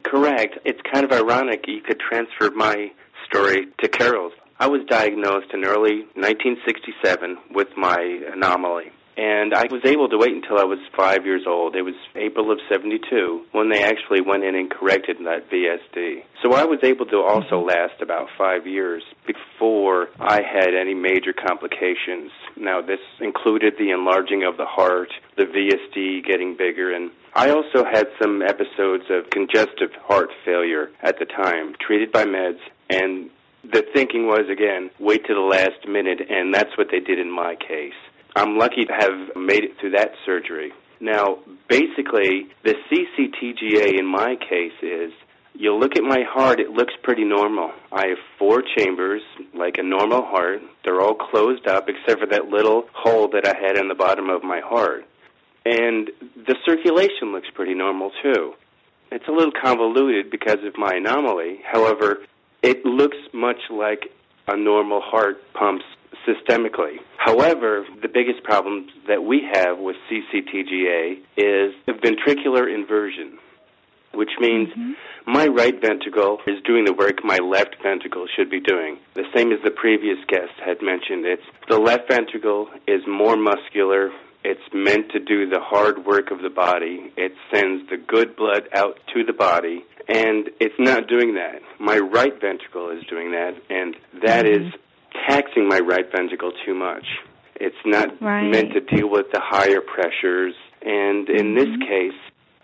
Correct. 0.04 0.60
It's 0.64 0.80
kind 0.94 1.04
of 1.04 1.12
ironic 1.12 1.66
you 1.68 1.82
could 1.82 2.00
transfer 2.00 2.52
my 2.52 2.92
story 3.26 3.68
to 3.82 3.88
Carol's. 3.88 4.34
I 4.60 4.68
was 4.68 4.82
diagnosed 4.88 5.54
in 5.54 5.66
early 5.66 6.06
1967 6.14 7.38
with 7.52 7.70
my 7.76 7.98
anomaly. 8.32 8.92
And 9.18 9.56
I 9.56 9.66
was 9.72 9.82
able 9.84 10.10
to 10.10 10.18
wait 10.18 10.34
until 10.34 10.60
I 10.60 10.64
was 10.64 10.78
five 10.96 11.26
years 11.26 11.44
old. 11.48 11.76
It 11.76 11.82
was 11.82 11.96
April 12.16 12.52
of 12.52 12.60
72 12.70 13.46
when 13.52 13.70
they 13.70 13.84
actually 13.84 14.22
went 14.22 14.44
in 14.44 14.54
and 14.54 14.70
corrected 14.70 15.18
that 15.26 15.50
VSD. 15.50 16.24
So 16.44 16.54
I 16.54 16.66
was 16.66 16.80
able 16.84 17.08
to 17.08 17.18
also 17.18 17.60
mm-hmm. 17.60 17.70
last 17.70 18.00
about 18.02 18.28
five 18.38 18.68
years 18.68 19.02
before 19.26 20.10
I 20.20 20.44
had 20.44 20.76
any 20.76 20.94
major 20.94 21.34
complications. 21.34 22.32
Now, 22.56 22.82
this 22.82 23.00
included 23.20 23.74
the 23.80 23.90
enlarging 23.90 24.44
of 24.44 24.58
the 24.58 24.66
heart, 24.66 25.10
the 25.36 25.46
VSD 25.46 26.24
getting 26.24 26.56
bigger, 26.56 26.94
and 26.94 27.10
I 27.34 27.50
also 27.50 27.86
had 27.86 28.08
some 28.22 28.44
episodes 28.44 29.06
of 29.10 29.30
congestive 29.32 29.94
heart 30.04 30.30
failure 30.46 30.90
at 31.02 31.18
the 31.18 31.26
time, 31.26 31.76
treated 31.80 32.12
by 32.12 32.26
meds, 32.26 32.60
and 32.90 33.32
the 33.64 33.84
thinking 33.94 34.28
was 34.28 34.48
again, 34.50 34.92
wait 35.00 35.26
to 35.26 35.34
the 35.34 35.40
last 35.40 35.88
minute, 35.88 36.22
and 36.30 36.54
that's 36.54 36.78
what 36.78 36.88
they 36.92 37.00
did 37.00 37.20
in 37.20 37.32
my 37.32 37.56
case. 37.56 37.94
I'm 38.38 38.58
lucky 38.58 38.86
to 38.86 38.94
have 38.94 39.36
made 39.36 39.64
it 39.64 39.72
through 39.80 39.92
that 39.92 40.12
surgery. 40.26 40.72
Now, 41.00 41.40
basically, 41.70 42.48
the 42.64 42.76
CCTGA 42.90 44.00
in 44.00 44.06
my 44.06 44.36
case 44.36 44.78
is 44.82 45.12
you 45.54 45.74
look 45.74 45.96
at 45.96 46.04
my 46.04 46.24
heart, 46.28 46.60
it 46.60 46.70
looks 46.70 46.94
pretty 47.02 47.24
normal. 47.24 47.72
I 47.92 48.08
have 48.10 48.18
four 48.38 48.62
chambers, 48.78 49.22
like 49.56 49.78
a 49.80 49.84
normal 49.84 50.24
heart. 50.24 50.62
They're 50.86 51.02
all 51.02 51.16
closed 51.16 51.68
up 51.68 51.90
except 51.90 52.20
for 52.20 52.28
that 52.28 52.46
little 52.46 52.84
hole 52.94 53.30
that 53.30 53.48
I 53.48 53.56
had 53.60 53.78
in 53.78 53.88
the 53.88 53.96
bottom 53.96 54.30
of 54.30 54.44
my 54.44 54.62
heart. 54.64 55.06
And 55.66 56.12
the 56.36 56.56
circulation 56.66 57.32
looks 57.32 57.48
pretty 57.54 57.74
normal 57.74 58.12
too. 58.22 58.54
It's 59.12 59.28
a 59.28 59.32
little 59.32 59.52
convoluted 59.52 60.30
because 60.30 60.60
of 60.64 60.78
my 60.78 60.94
anomaly. 60.96 61.62
However, 61.66 62.20
it 62.62 62.86
looks 62.86 63.18
much 63.34 63.60
like 63.70 64.12
a 64.48 64.58
normal 64.58 65.02
heart 65.02 65.38
pumps 65.54 65.86
systemically. 66.28 66.98
However, 67.18 67.86
the 68.02 68.08
biggest 68.08 68.44
problem 68.44 68.88
that 69.08 69.24
we 69.24 69.48
have 69.54 69.78
with 69.78 69.96
CCTGA 70.10 71.20
is 71.38 71.74
ventricular 71.88 72.74
inversion, 72.74 73.38
which 74.14 74.32
means 74.40 74.70
mm-hmm. 74.70 75.32
my 75.32 75.48
right 75.48 75.80
ventricle 75.80 76.40
is 76.48 76.62
doing 76.64 76.86
the 76.86 76.94
work 76.94 77.24
my 77.24 77.38
left 77.38 77.76
ventricle 77.82 78.28
should 78.36 78.50
be 78.50 78.60
doing. 78.60 78.98
The 79.16 79.26
same 79.36 79.52
as 79.52 79.60
the 79.64 79.72
previous 79.72 80.18
guest 80.28 80.54
had 80.64 80.82
mentioned. 80.82 81.26
It's 81.26 81.44
the 81.70 81.80
left 81.80 82.10
ventricle 82.10 82.68
is 82.88 83.02
more 83.08 83.36
muscular. 83.36 84.12
It's 84.44 84.62
meant 84.74 85.12
to 85.12 85.20
do 85.20 85.50
the 85.50 85.60
hard 85.60 86.06
work 86.06 86.32
of 86.32 86.42
the 86.42 86.50
body. 86.50 87.12
It 87.18 87.34
sends 87.54 87.90
the 87.90 87.98
good 87.98 88.36
blood 88.36 88.70
out 88.74 88.98
to 89.14 89.24
the 89.26 89.34
body 89.34 89.84
and 90.08 90.50
it's 90.60 90.76
not 90.80 91.08
doing 91.08 91.36
that. 91.36 91.62
My 91.80 91.98
right 91.98 92.40
ventricle 92.40 92.92
is 92.92 93.04
doing 93.10 93.32
that, 93.32 93.54
and 93.70 93.96
that 94.24 94.46
mm-hmm. 94.46 94.68
is 94.68 94.74
taxing 95.28 95.68
my 95.68 95.80
right 95.80 96.10
ventricle 96.12 96.52
too 96.66 96.74
much. 96.74 97.06
It's 97.56 97.76
not 97.86 98.22
right. 98.22 98.50
meant 98.50 98.74
to 98.74 98.82
deal 98.82 99.10
with 99.10 99.32
the 99.32 99.42
higher 99.44 99.82
pressures. 99.82 100.54
And 100.82 101.28
in 101.30 101.56
mm-hmm. 101.56 101.56
this 101.56 101.88
case, 101.88 102.20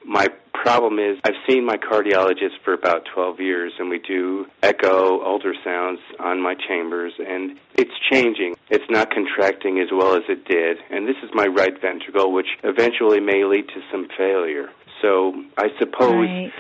my 0.06 0.28
problem 0.54 1.00
is 1.00 1.18
I've 1.24 1.34
seen 1.50 1.66
my 1.66 1.78
cardiologist 1.78 2.62
for 2.64 2.74
about 2.74 3.04
12 3.14 3.40
years 3.40 3.74
and 3.80 3.90
we 3.90 4.00
do 4.00 4.46
echo 4.62 5.20
ultrasounds 5.20 5.98
on 6.20 6.42
my 6.42 6.56
chambers 6.68 7.14
and 7.20 7.58
it's 7.76 7.92
changing. 8.12 8.56
It's 8.70 8.86
not 8.90 9.10
contracting 9.12 9.80
as 9.80 9.88
well 9.92 10.16
as 10.16 10.24
it 10.30 10.46
did. 10.46 10.78
And 10.90 11.08
this 11.08 11.18
is 11.24 11.32
my 11.34 11.48
right 11.48 11.74
ventricle, 11.82 12.32
which 12.32 12.48
eventually 12.64 13.20
may 13.20 13.44
lead 13.44 13.68
to 13.70 13.82
some 13.92 14.08
failure. 14.16 14.70
So 15.02 15.34
I 15.58 15.68
suppose 15.80 16.28
right. 16.28 16.54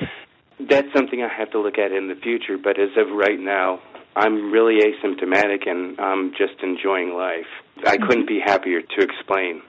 That's 0.69 0.87
something 0.95 1.21
I 1.21 1.33
have 1.33 1.51
to 1.51 1.59
look 1.59 1.77
at 1.77 1.91
in 1.91 2.07
the 2.07 2.15
future. 2.15 2.57
But 2.57 2.79
as 2.79 2.89
of 2.97 3.15
right 3.15 3.39
now, 3.39 3.79
I'm 4.15 4.51
really 4.51 4.79
asymptomatic 4.81 5.67
and 5.67 5.99
I'm 5.99 6.31
just 6.31 6.61
enjoying 6.61 7.13
life. 7.13 7.45
I 7.85 7.97
mm-hmm. 7.97 8.07
couldn't 8.07 8.27
be 8.27 8.39
happier 8.43 8.81
to 8.81 9.01
explain. 9.01 9.61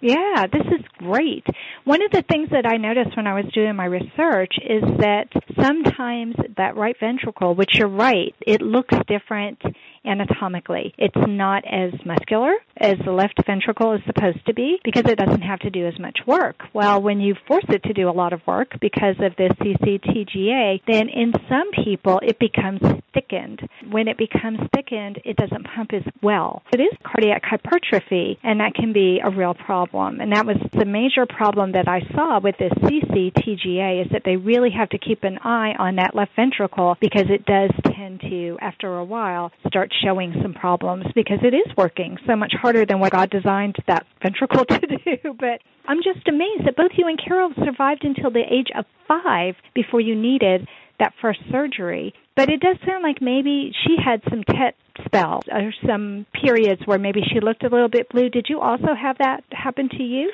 Yeah, 0.00 0.46
this 0.50 0.66
is 0.66 0.84
great. 0.96 1.46
One 1.84 2.02
of 2.02 2.10
the 2.10 2.22
things 2.22 2.48
that 2.50 2.64
I 2.64 2.78
noticed 2.78 3.16
when 3.16 3.26
I 3.26 3.34
was 3.34 3.44
doing 3.52 3.76
my 3.76 3.84
research 3.84 4.54
is 4.58 4.82
that 4.98 5.28
sometimes 5.60 6.36
that 6.56 6.74
right 6.76 6.96
ventricle, 6.98 7.54
which 7.54 7.74
you're 7.74 7.88
right, 7.88 8.34
it 8.46 8.62
looks 8.62 8.94
different 9.06 9.60
anatomically. 10.04 10.94
It's 10.98 11.14
not 11.16 11.64
as 11.66 11.92
muscular 12.04 12.54
as 12.76 12.96
the 13.04 13.12
left 13.12 13.34
ventricle 13.46 13.92
is 13.92 14.00
supposed 14.06 14.44
to 14.46 14.54
be 14.54 14.78
because 14.84 15.04
it 15.06 15.18
doesn't 15.18 15.42
have 15.42 15.60
to 15.60 15.70
do 15.70 15.86
as 15.86 15.98
much 15.98 16.20
work. 16.26 16.62
Well, 16.72 17.02
when 17.02 17.20
you 17.20 17.34
force 17.46 17.64
it 17.68 17.82
to 17.84 17.92
do 17.92 18.08
a 18.08 18.12
lot 18.12 18.32
of 18.32 18.40
work 18.46 18.72
because 18.80 19.16
of 19.20 19.36
this 19.36 19.52
CCTGA, 19.60 20.80
then 20.86 21.08
in 21.08 21.32
some 21.48 21.70
people 21.84 22.20
it 22.22 22.38
becomes 22.38 22.80
thickened. 23.12 23.60
When 23.90 24.08
it 24.08 24.16
becomes 24.16 24.60
thickened, 24.74 25.20
it 25.24 25.36
doesn't 25.36 25.66
pump 25.74 25.92
as 25.92 26.04
well. 26.22 26.62
It 26.72 26.80
is 26.80 26.92
cardiac 27.04 27.42
hypertrophy, 27.44 28.38
and 28.42 28.60
that 28.60 28.74
can 28.74 28.92
be 28.92 29.20
a 29.22 29.30
real 29.30 29.54
problem. 29.54 30.20
And 30.20 30.32
that 30.32 30.46
was 30.46 30.56
the 30.72 30.84
major 30.84 31.26
problem 31.26 31.72
that 31.72 31.88
I 31.88 32.00
saw 32.14 32.40
with 32.40 32.56
this 32.58 32.72
CCTGA 32.72 34.04
is 34.04 34.12
that 34.12 34.22
they 34.24 34.36
really 34.36 34.70
have 34.70 34.90
to 34.90 34.98
keep 34.98 35.24
an 35.24 35.38
eye 35.38 35.74
on 35.78 35.96
that 35.96 36.14
left 36.14 36.32
ventricle 36.36 36.96
because 37.00 37.26
it 37.28 37.44
does 37.44 37.70
tend 37.94 38.20
to, 38.20 38.56
after 38.60 38.96
a 38.96 39.04
while, 39.04 39.52
start 39.66 39.89
showing 40.02 40.34
some 40.42 40.54
problems 40.54 41.06
because 41.14 41.38
it 41.42 41.54
is 41.54 41.76
working 41.76 42.18
so 42.26 42.36
much 42.36 42.52
harder 42.60 42.84
than 42.84 43.00
what 43.00 43.12
God 43.12 43.30
designed 43.30 43.76
that 43.86 44.06
ventricle 44.22 44.64
to 44.68 44.80
do. 44.80 45.34
But 45.38 45.60
I'm 45.86 46.02
just 46.02 46.26
amazed 46.28 46.66
that 46.66 46.76
both 46.76 46.92
you 46.96 47.06
and 47.08 47.18
Carol 47.22 47.52
survived 47.64 48.04
until 48.04 48.30
the 48.30 48.42
age 48.42 48.68
of 48.76 48.84
five 49.08 49.56
before 49.74 50.00
you 50.00 50.14
needed 50.14 50.68
that 50.98 51.14
first 51.20 51.40
surgery. 51.50 52.14
But 52.36 52.48
it 52.48 52.60
does 52.60 52.76
sound 52.86 53.02
like 53.02 53.20
maybe 53.20 53.72
she 53.84 53.96
had 54.02 54.22
some 54.30 54.44
TET 54.44 54.76
spells 55.04 55.44
or 55.50 55.72
some 55.86 56.26
periods 56.32 56.82
where 56.84 56.98
maybe 56.98 57.22
she 57.32 57.40
looked 57.40 57.64
a 57.64 57.68
little 57.68 57.88
bit 57.88 58.08
blue. 58.08 58.28
Did 58.28 58.46
you 58.48 58.60
also 58.60 58.94
have 58.94 59.18
that 59.18 59.42
happen 59.50 59.88
to 59.88 60.02
you? 60.02 60.30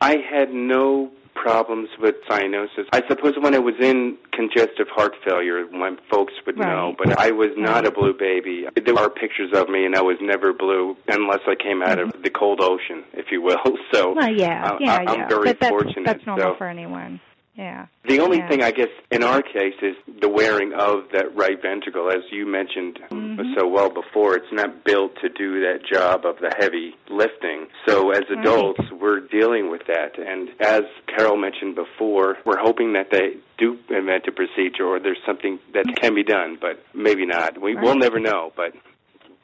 I 0.00 0.16
had 0.16 0.52
no 0.52 1.10
problems 1.34 1.88
with 1.98 2.16
cyanosis. 2.28 2.86
I 2.92 3.02
suppose 3.08 3.34
when 3.40 3.54
I 3.54 3.58
was 3.58 3.74
in 3.80 4.16
congestive 4.32 4.88
heart 4.88 5.14
failure, 5.24 5.66
my 5.70 5.96
folks 6.10 6.34
would 6.46 6.58
right. 6.58 6.68
know, 6.68 6.94
but 6.96 7.18
I 7.18 7.30
was 7.30 7.50
not 7.56 7.86
a 7.86 7.90
blue 7.90 8.14
baby. 8.16 8.66
There 8.84 8.98
are 8.98 9.10
pictures 9.10 9.50
of 9.54 9.68
me, 9.68 9.84
and 9.84 9.96
I 9.96 10.02
was 10.02 10.16
never 10.20 10.52
blue 10.52 10.96
unless 11.08 11.40
I 11.46 11.54
came 11.54 11.82
out 11.82 11.98
mm-hmm. 11.98 12.16
of 12.16 12.22
the 12.22 12.30
cold 12.30 12.60
ocean, 12.60 13.04
if 13.12 13.26
you 13.30 13.42
will. 13.42 13.58
So, 13.92 14.14
well, 14.14 14.32
yeah, 14.32 14.78
yeah, 14.80 14.94
I, 14.94 14.98
I'm 15.00 15.18
yeah. 15.20 15.28
very 15.28 15.44
but 15.44 15.60
that's, 15.60 15.70
fortunate. 15.70 16.06
That's 16.06 16.24
normal 16.24 16.52
so. 16.52 16.56
for 16.56 16.66
anyone. 16.66 17.20
Yeah. 17.54 17.86
The 18.08 18.20
only 18.20 18.38
yeah. 18.38 18.48
thing 18.48 18.62
I 18.62 18.70
guess 18.70 18.88
in 19.10 19.22
our 19.22 19.42
case 19.42 19.74
is 19.82 19.94
the 20.20 20.28
wearing 20.28 20.72
of 20.72 21.04
that 21.12 21.36
right 21.36 21.60
ventricle, 21.60 22.10
as 22.10 22.22
you 22.30 22.46
mentioned 22.46 22.98
mm-hmm. 23.10 23.54
so 23.56 23.68
well 23.68 23.90
before. 23.90 24.36
It's 24.36 24.52
not 24.52 24.84
built 24.84 25.12
to 25.20 25.28
do 25.28 25.60
that 25.60 25.80
job 25.90 26.24
of 26.24 26.36
the 26.38 26.52
heavy 26.58 26.94
lifting. 27.10 27.66
So 27.86 28.10
as 28.10 28.22
adults, 28.30 28.80
right. 28.80 29.00
we're 29.00 29.20
dealing 29.20 29.70
with 29.70 29.82
that. 29.86 30.18
And 30.18 30.48
as 30.60 30.82
Carol 31.06 31.36
mentioned 31.36 31.74
before, 31.74 32.38
we're 32.46 32.58
hoping 32.58 32.94
that 32.94 33.08
they 33.10 33.36
do 33.58 33.78
invent 33.90 34.26
a 34.26 34.32
procedure 34.32 34.86
or 34.86 34.98
there's 34.98 35.20
something 35.26 35.58
that 35.74 35.84
can 36.00 36.14
be 36.14 36.24
done, 36.24 36.56
but 36.58 36.82
maybe 36.94 37.26
not. 37.26 37.60
We 37.60 37.74
right. 37.74 37.84
will 37.84 37.96
never 37.96 38.18
know, 38.18 38.52
but 38.56 38.72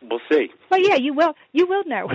we'll 0.02 0.20
see. 0.32 0.48
Well, 0.70 0.80
yeah, 0.80 0.96
you 0.96 1.12
will. 1.12 1.34
You 1.52 1.66
will 1.66 1.84
know 1.84 2.08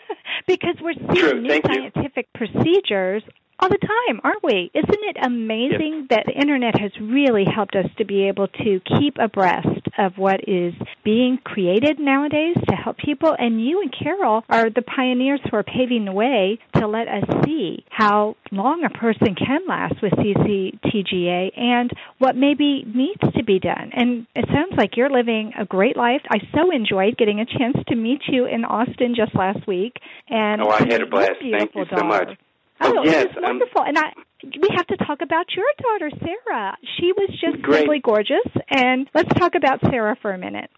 because 0.46 0.76
we're 0.80 0.94
seeing 0.94 1.14
True. 1.14 1.40
new 1.40 1.60
scientific 1.66 2.28
you. 2.38 2.46
procedures 2.46 3.24
all 3.60 3.68
the 3.68 3.78
time, 3.78 4.20
aren't 4.24 4.42
we? 4.42 4.70
Isn't 4.74 5.04
it 5.04 5.16
amazing 5.22 5.94
yes. 6.00 6.06
that 6.10 6.24
the 6.26 6.32
internet 6.32 6.78
has 6.80 6.92
really 7.00 7.44
helped 7.44 7.76
us 7.76 7.86
to 7.98 8.04
be 8.04 8.28
able 8.28 8.48
to 8.48 8.80
keep 8.98 9.16
abreast 9.18 9.88
of 9.98 10.16
what 10.16 10.40
is 10.48 10.72
being 11.04 11.38
created 11.44 11.98
nowadays 11.98 12.56
to 12.68 12.74
help 12.74 12.96
people? 12.96 13.34
And 13.38 13.64
you 13.64 13.82
and 13.82 13.94
Carol 13.96 14.44
are 14.48 14.70
the 14.70 14.82
pioneers 14.82 15.40
who 15.50 15.56
are 15.56 15.62
paving 15.62 16.06
the 16.06 16.12
way 16.12 16.58
to 16.76 16.86
let 16.86 17.08
us 17.08 17.24
see 17.44 17.84
how 17.90 18.36
long 18.50 18.84
a 18.84 18.90
person 18.90 19.34
can 19.34 19.60
last 19.68 19.94
with 20.02 20.12
CCTGA 20.12 21.58
and 21.58 21.90
what 22.18 22.36
maybe 22.36 22.84
needs 22.86 23.20
to 23.36 23.44
be 23.44 23.58
done. 23.58 23.90
And 23.92 24.26
it 24.34 24.46
sounds 24.46 24.76
like 24.76 24.96
you're 24.96 25.10
living 25.10 25.52
a 25.58 25.64
great 25.66 25.96
life. 25.96 26.22
I 26.30 26.38
so 26.54 26.70
enjoyed 26.70 27.18
getting 27.18 27.40
a 27.40 27.46
chance 27.46 27.76
to 27.88 27.94
meet 27.94 28.22
you 28.28 28.46
in 28.46 28.64
Austin 28.64 29.14
just 29.14 29.34
last 29.34 29.66
week. 29.66 29.96
And 30.28 30.62
oh, 30.62 30.70
I 30.70 30.78
had 30.78 31.02
a 31.02 31.06
blast. 31.06 31.32
Thank 31.40 31.74
you 31.74 31.84
so 31.94 32.04
much. 32.04 32.38
Oh, 32.80 33.00
yes, 33.04 33.28
wonderful. 33.36 33.82
Um, 33.82 33.88
and 33.88 33.98
I 33.98 34.12
we 34.42 34.68
have 34.74 34.86
to 34.86 34.96
talk 34.96 35.20
about 35.22 35.46
your 35.54 35.66
daughter 35.82 36.10
Sarah. 36.18 36.76
She 36.98 37.12
was 37.12 37.30
just 37.40 37.62
great. 37.62 37.80
simply 37.80 38.00
gorgeous. 38.00 38.46
And 38.70 39.08
let's 39.14 39.32
talk 39.38 39.54
about 39.54 39.80
Sarah 39.90 40.16
for 40.20 40.32
a 40.32 40.38
minute. 40.38 40.70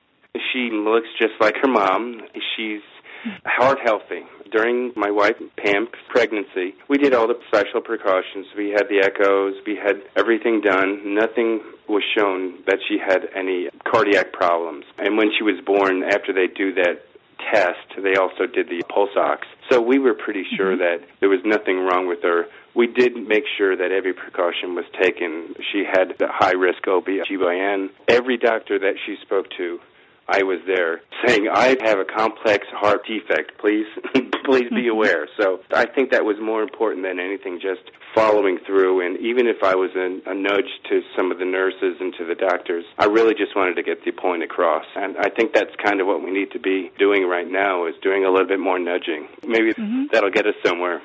She 0.53 0.71
looks 0.73 1.09
just 1.21 1.35
like 1.41 1.55
her 1.63 1.69
mom. 1.69 2.23
She's 2.57 2.81
heart 3.45 3.79
healthy. 3.85 4.23
During 4.51 4.93
my 4.97 5.11
wife 5.11 5.37
Pam's 5.57 5.89
pregnancy, 6.11 6.75
we 6.89 6.99
did 6.99 7.15
all 7.15 7.27
the 7.27 7.39
special 7.49 7.81
precautions. 7.81 8.47
We 8.57 8.71
had 8.71 8.85
the 8.89 9.01
echoes, 9.03 9.55
we 9.67 9.77
had 9.77 10.03
everything 10.17 10.61
done. 10.61 11.15
Nothing 11.15 11.61
was 11.89 12.03
shown 12.17 12.59
that 12.67 12.79
she 12.89 12.99
had 12.99 13.29
any 13.35 13.69
cardiac 13.91 14.33
problems. 14.33 14.85
And 14.99 15.17
when 15.17 15.29
she 15.37 15.45
was 15.45 15.63
born, 15.65 16.03
after 16.03 16.33
they 16.33 16.53
do 16.53 16.75
that 16.75 17.01
test, 17.51 18.03
they 18.03 18.17
also 18.17 18.47
did 18.47 18.69
the 18.69 18.83
pulse 18.89 19.17
ox. 19.17 19.47
So 19.71 19.81
we 19.81 19.99
were 19.99 20.15
pretty 20.15 20.45
sure 20.57 20.77
mm-hmm. 20.77 21.01
that 21.01 21.09
there 21.21 21.29
was 21.29 21.41
nothing 21.45 21.79
wrong 21.87 22.07
with 22.07 22.23
her. 22.23 22.47
We 22.75 22.87
did 22.87 23.17
make 23.17 23.45
sure 23.57 23.77
that 23.77 23.93
every 23.93 24.15
precaution 24.15 24.75
was 24.75 24.85
taken. 25.01 25.55
She 25.73 25.85
had 25.85 26.15
the 26.19 26.29
high 26.29 26.55
risk 26.55 26.87
OB/GYN. 26.87 27.91
Every 28.09 28.37
doctor 28.39 28.79
that 28.79 28.95
she 29.05 29.17
spoke 29.23 29.47
to 29.57 29.79
I 30.29 30.43
was 30.43 30.59
there 30.67 31.01
saying, 31.27 31.49
I 31.53 31.77
have 31.83 31.99
a 31.99 32.05
complex 32.05 32.67
heart 32.71 33.07
defect. 33.07 33.59
Please, 33.59 33.87
please 34.45 34.69
be 34.71 34.83
Mm-hmm. 34.83 34.91
aware. 34.91 35.29
So 35.39 35.61
I 35.75 35.87
think 35.87 36.11
that 36.11 36.25
was 36.25 36.37
more 36.41 36.63
important 36.63 37.05
than 37.05 37.19
anything, 37.21 37.61
just 37.61 37.83
following 38.15 38.59
through. 38.67 39.07
And 39.07 39.17
even 39.19 39.47
if 39.47 39.63
I 39.63 39.75
was 39.75 39.91
a, 39.97 40.31
a 40.31 40.35
nudge 40.35 40.71
to 40.91 41.03
some 41.17 41.31
of 41.31 41.39
the 41.39 41.45
nurses 41.45 41.97
and 42.01 42.13
to 42.19 42.25
the 42.25 42.35
doctors, 42.35 42.85
I 42.99 43.07
really 43.07 43.35
just 43.35 43.55
wanted 43.57 43.75
to 43.77 43.83
get 43.83 44.05
the 44.05 44.13
point 44.13 44.43
across. 44.43 44.85
And 44.97 45.17
I 45.19 45.31
think 45.31 45.53
that's 45.55 45.75
kind 45.85 46.01
of 46.01 46.07
what 46.07 46.23
we 46.25 46.31
need 46.31 46.51
to 46.53 46.59
be 46.59 46.91
doing 46.99 47.27
right 47.27 47.49
now 47.51 47.87
is 47.87 47.95
doing 48.03 48.25
a 48.25 48.31
little 48.31 48.49
bit 48.49 48.61
more 48.61 48.79
nudging. 48.79 49.29
Maybe 49.47 49.73
mm-hmm. 49.73 50.05
that'll 50.13 50.31
get 50.31 50.47
us 50.47 50.55
somewhere. 50.65 51.01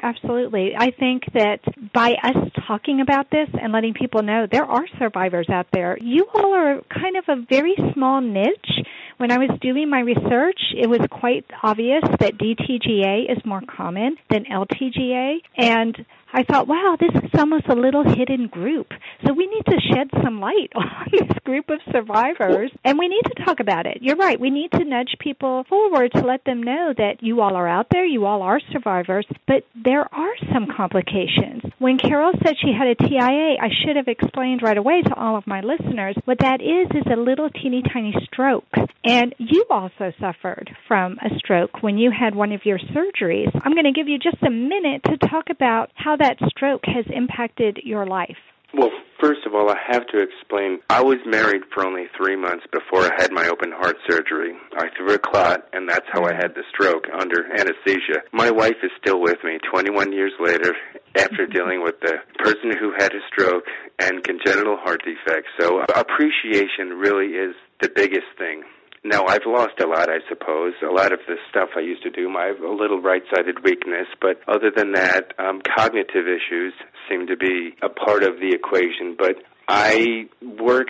Absolutely. 0.00 0.74
I 0.76 0.90
think 0.92 1.24
that 1.34 1.60
by 1.92 2.12
us 2.22 2.36
talking 2.66 3.00
about 3.00 3.30
this 3.30 3.48
and 3.60 3.72
letting 3.72 3.94
people 3.94 4.22
know 4.22 4.46
there 4.50 4.64
are 4.64 4.84
survivors 4.98 5.48
out 5.48 5.66
there, 5.72 5.98
you 6.00 6.26
all 6.34 6.54
are 6.54 6.80
kind 6.88 7.16
of 7.16 7.24
a 7.28 7.44
very 7.48 7.74
small 7.94 8.20
niche. 8.20 8.80
When 9.16 9.32
I 9.32 9.38
was 9.38 9.50
doing 9.60 9.90
my 9.90 10.00
research, 10.00 10.60
it 10.76 10.88
was 10.88 11.00
quite 11.10 11.44
obvious 11.62 12.02
that 12.20 12.38
DTGA 12.38 13.30
is 13.30 13.44
more 13.44 13.62
common 13.62 14.16
than 14.30 14.44
LTGA. 14.44 15.38
And 15.56 16.06
I 16.32 16.42
thought, 16.44 16.68
wow, 16.68 16.96
this 17.00 17.14
is 17.22 17.30
almost 17.38 17.66
a 17.68 17.74
little 17.74 18.04
hidden 18.04 18.48
group. 18.48 18.92
So 19.26 19.32
we 19.32 19.46
need 19.46 19.64
to 19.66 19.80
shed 19.92 20.08
some 20.22 20.40
light 20.40 20.70
on 20.74 21.06
this 21.10 21.28
group 21.44 21.70
of 21.70 21.80
survivors 21.90 22.70
and 22.84 22.98
we 22.98 23.08
need 23.08 23.22
to 23.24 23.44
talk 23.44 23.60
about 23.60 23.86
it. 23.86 23.98
You're 24.00 24.16
right. 24.16 24.38
We 24.38 24.50
need 24.50 24.70
to 24.72 24.84
nudge 24.84 25.16
people 25.18 25.64
forward 25.68 26.12
to 26.12 26.20
let 26.20 26.44
them 26.44 26.62
know 26.62 26.92
that 26.96 27.22
you 27.22 27.40
all 27.40 27.56
are 27.56 27.68
out 27.68 27.86
there, 27.90 28.04
you 28.04 28.26
all 28.26 28.42
are 28.42 28.60
survivors, 28.72 29.26
but 29.46 29.64
there 29.74 30.12
are 30.14 30.34
some 30.52 30.68
complications. 30.76 31.62
When 31.78 31.98
Carol 31.98 32.32
said 32.44 32.56
she 32.60 32.72
had 32.76 32.88
a 32.88 32.94
TIA, 32.94 33.56
I 33.60 33.68
should 33.84 33.96
have 33.96 34.08
explained 34.08 34.62
right 34.62 34.76
away 34.76 35.02
to 35.02 35.14
all 35.14 35.36
of 35.36 35.46
my 35.46 35.60
listeners 35.60 36.16
what 36.24 36.40
that 36.40 36.60
is 36.60 36.88
is 36.94 37.10
a 37.10 37.16
little 37.16 37.48
teeny 37.50 37.82
tiny 37.82 38.14
stroke. 38.24 38.66
And 39.04 39.34
you 39.38 39.64
also 39.70 40.12
suffered 40.20 40.70
from 40.86 41.18
a 41.24 41.38
stroke 41.38 41.82
when 41.82 41.96
you 41.96 42.10
had 42.10 42.34
one 42.34 42.52
of 42.52 42.66
your 42.66 42.78
surgeries. 42.78 43.48
I'm 43.64 43.72
going 43.72 43.84
to 43.84 43.92
give 43.92 44.08
you 44.08 44.18
just 44.18 44.42
a 44.42 44.50
minute 44.50 45.02
to 45.04 45.16
talk 45.16 45.46
about 45.50 45.90
how 45.94 46.16
that 46.18 46.38
stroke 46.48 46.82
has 46.86 47.04
impacted 47.14 47.78
your 47.84 48.06
life. 48.06 48.36
Well, 48.74 48.90
first 49.18 49.46
of 49.46 49.54
all, 49.54 49.70
I 49.70 49.76
have 49.86 50.06
to 50.08 50.18
explain. 50.18 50.80
I 50.90 51.02
was 51.02 51.16
married 51.24 51.62
for 51.72 51.86
only 51.86 52.04
three 52.16 52.36
months 52.36 52.66
before 52.70 53.00
I 53.00 53.10
had 53.16 53.32
my 53.32 53.48
open 53.48 53.72
heart 53.72 53.96
surgery. 54.08 54.52
I 54.76 54.88
threw 54.94 55.14
a 55.14 55.18
clot, 55.18 55.66
and 55.72 55.88
that's 55.88 56.06
how 56.12 56.24
I 56.24 56.34
had 56.34 56.54
the 56.54 56.64
stroke 56.68 57.06
under 57.18 57.46
anesthesia. 57.58 58.20
My 58.32 58.50
wife 58.50 58.76
is 58.82 58.90
still 59.00 59.20
with 59.22 59.38
me 59.42 59.58
21 59.72 60.12
years 60.12 60.32
later 60.38 60.74
after 61.16 61.46
mm-hmm. 61.46 61.52
dealing 61.52 61.82
with 61.82 61.98
the 62.00 62.18
person 62.38 62.76
who 62.78 62.92
had 62.98 63.12
a 63.14 63.24
stroke 63.32 63.64
and 63.98 64.22
congenital 64.22 64.76
heart 64.76 65.02
defects. 65.02 65.48
So 65.58 65.80
appreciation 65.96 66.90
really 66.98 67.36
is 67.36 67.54
the 67.80 67.88
biggest 67.88 68.28
thing. 68.36 68.64
Now 69.04 69.26
I've 69.26 69.46
lost 69.46 69.80
a 69.80 69.86
lot, 69.86 70.08
I 70.08 70.18
suppose. 70.28 70.74
A 70.82 70.92
lot 70.92 71.12
of 71.12 71.20
the 71.28 71.36
stuff 71.50 71.70
I 71.76 71.80
used 71.80 72.02
to 72.02 72.10
do, 72.10 72.28
my 72.28 72.48
a 72.48 72.72
little 72.72 73.00
right-sided 73.00 73.62
weakness, 73.64 74.06
but 74.20 74.40
other 74.48 74.70
than 74.74 74.92
that, 74.92 75.34
um, 75.38 75.60
cognitive 75.76 76.26
issues 76.26 76.72
seem 77.08 77.26
to 77.28 77.36
be 77.36 77.74
a 77.82 77.88
part 77.88 78.24
of 78.24 78.40
the 78.40 78.50
equation. 78.52 79.14
But 79.16 79.36
I 79.68 80.28
work 80.60 80.88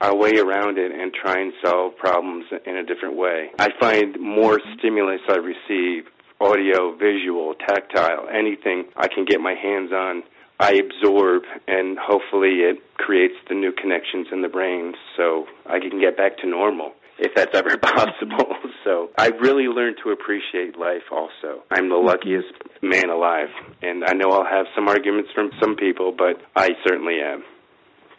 our 0.00 0.14
way 0.14 0.38
around 0.38 0.78
it 0.78 0.92
and 0.92 1.12
try 1.12 1.40
and 1.40 1.52
solve 1.64 1.96
problems 1.96 2.44
in 2.66 2.76
a 2.76 2.84
different 2.84 3.16
way. 3.16 3.50
I 3.58 3.70
find 3.80 4.20
more 4.20 4.60
stimulus 4.78 5.20
I 5.28 5.36
receive, 5.36 6.04
audio, 6.40 6.94
visual, 6.96 7.54
tactile, 7.54 8.28
anything 8.32 8.84
I 8.96 9.08
can 9.08 9.24
get 9.24 9.40
my 9.40 9.54
hands 9.54 9.90
on. 9.92 10.22
I 10.60 10.74
absorb, 10.74 11.44
and 11.68 11.96
hopefully 11.98 12.62
it 12.62 12.78
creates 12.96 13.34
the 13.48 13.54
new 13.54 13.72
connections 13.72 14.26
in 14.32 14.42
the 14.42 14.48
brain 14.48 14.94
so 15.16 15.46
I 15.66 15.78
can 15.78 16.00
get 16.00 16.16
back 16.16 16.38
to 16.38 16.48
normal 16.48 16.92
if 17.18 17.34
that's 17.34 17.54
ever 17.54 17.76
possible. 17.82 18.56
so 18.84 19.10
I 19.16 19.28
really 19.28 19.64
learned 19.64 19.96
to 20.04 20.10
appreciate 20.10 20.78
life 20.78 21.02
also. 21.10 21.62
I'm 21.70 21.88
the 21.88 21.96
luckiest 21.96 22.52
man 22.82 23.10
alive, 23.10 23.48
and 23.82 24.04
I 24.04 24.12
know 24.14 24.30
I'll 24.30 24.44
have 24.44 24.66
some 24.74 24.88
arguments 24.88 25.30
from 25.34 25.50
some 25.60 25.76
people, 25.76 26.14
but 26.16 26.40
I 26.56 26.70
certainly 26.86 27.20
am. 27.22 27.44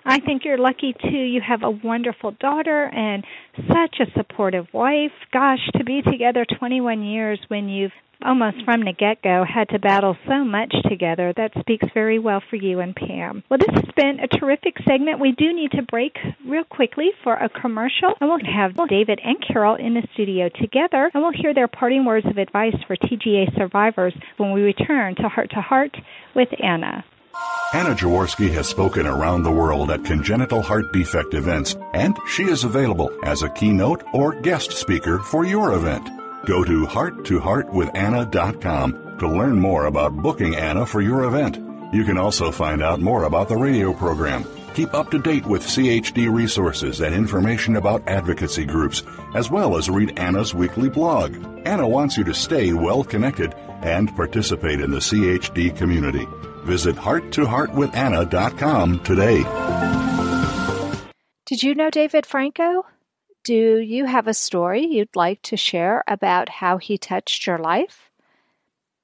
I 0.06 0.20
think 0.20 0.44
you're 0.46 0.58
lucky 0.58 0.96
too. 1.02 1.10
You 1.10 1.42
have 1.48 1.62
a 1.64 1.70
wonderful 1.70 2.32
daughter 2.40 2.86
and 2.86 3.24
such 3.68 4.00
a 4.00 4.12
supportive 4.18 4.68
wife. 4.74 5.12
Gosh, 5.32 5.60
to 5.78 5.84
be 5.84 6.02
together 6.02 6.46
21 6.58 7.04
years 7.04 7.40
when 7.50 7.70
you've 7.70 7.92
almost 8.24 8.64
from 8.66 8.82
the 8.82 8.94
get 8.94 9.22
go 9.22 9.44
had 9.44 9.70
to 9.70 9.80
battle 9.80 10.16
so 10.28 10.44
much 10.44 10.74
together. 10.90 11.34
That 11.36 11.52
speaks 11.60 11.86
very 11.94 12.20
well 12.20 12.42
for 12.50 12.56
you 12.56 12.80
and 12.80 12.96
Pam. 12.96 13.44
Well, 13.50 13.60
this 13.60 13.74
has 13.74 13.94
been 13.96 14.20
a 14.20 14.28
terrific 14.28 14.76
segment. 14.88 15.20
We 15.20 15.32
do 15.32 15.54
need 15.54 15.72
to 15.72 15.84
break 15.84 16.18
real 16.48 16.64
quickly 16.64 17.12
for 17.24 17.34
a 17.34 17.50
commercial, 17.50 18.14
and 18.20 18.30
we'll 18.30 18.40
have 18.54 18.76
David 18.90 19.20
and 19.24 19.38
Carol 19.46 19.76
in 19.76 19.94
the 19.94 20.08
studio 20.14 20.50
together, 20.50 21.10
and 21.14 21.24
we'll 21.24 21.32
hear 21.32 21.54
their 21.54 21.68
parting 21.68 22.06
words 22.06 22.26
of 22.26 22.38
advice 22.38 22.76
for 22.88 22.96
TGA 22.96 23.56
survivors 23.56 24.14
when 24.38 24.52
we 24.52 24.62
return 24.62 25.16
to 25.16 25.30
Heart 25.30 25.52
to 25.52 25.62
Heart 25.62 25.96
with 26.36 26.50
Anna. 26.62 27.04
Anna 27.74 27.94
Jaworski 27.94 28.52
has 28.52 28.68
spoken 28.68 29.06
around 29.06 29.44
the 29.44 29.52
world 29.52 29.92
at 29.92 30.04
congenital 30.04 30.62
heart 30.62 30.92
defect 30.92 31.36
events, 31.36 31.78
and 31.94 32.18
she 32.28 32.44
is 32.44 32.64
available 32.64 33.12
as 33.24 33.44
a 33.44 33.50
keynote 33.50 34.04
or 34.12 34.34
guest 34.42 34.72
speaker 34.72 35.20
for 35.20 35.46
your 35.46 35.74
event. 35.74 36.19
Go 36.50 36.64
to 36.64 36.88
hearttoheartwithanna.com 36.88 39.18
to 39.20 39.30
learn 39.30 39.60
more 39.60 39.86
about 39.86 40.18
booking 40.18 40.56
Anna 40.56 40.84
for 40.84 41.00
your 41.00 41.26
event. 41.26 41.60
You 41.94 42.04
can 42.04 42.18
also 42.18 42.50
find 42.50 42.82
out 42.82 43.00
more 43.00 43.26
about 43.26 43.50
the 43.50 43.56
radio 43.56 43.94
program. 43.94 44.46
Keep 44.74 44.96
up 44.96 45.12
to 45.12 45.20
date 45.20 45.46
with 45.46 45.62
CHD 45.62 46.34
resources 46.34 47.02
and 47.02 47.14
information 47.14 47.76
about 47.76 48.02
advocacy 48.08 48.66
groups, 48.66 49.04
as 49.36 49.52
well 49.52 49.78
as 49.78 49.92
read 49.92 50.18
Anna's 50.18 50.56
weekly 50.56 50.90
blog. 50.90 51.36
Anna 51.68 51.88
wants 51.88 52.18
you 52.18 52.24
to 52.24 52.34
stay 52.34 52.74
well 52.74 53.04
connected 53.04 53.54
and 53.84 54.16
participate 54.16 54.82
in 54.82 54.90
the 54.90 54.98
CHD 54.98 55.78
community. 55.78 56.28
Visit 56.64 56.96
hearttoheartwithanna.com 56.96 59.02
today. 59.02 59.44
Did 61.46 61.62
you 61.62 61.76
know 61.76 61.92
David 61.92 62.26
Franco? 62.26 62.86
Do 63.50 63.80
you 63.80 64.06
have 64.06 64.28
a 64.28 64.34
story 64.36 64.86
you'd 64.86 65.16
like 65.16 65.42
to 65.42 65.58
share 65.58 66.04
about 66.08 66.50
how 66.50 66.78
he 66.78 67.00
touched 67.00 67.48
your 67.48 67.58
life? 67.58 68.12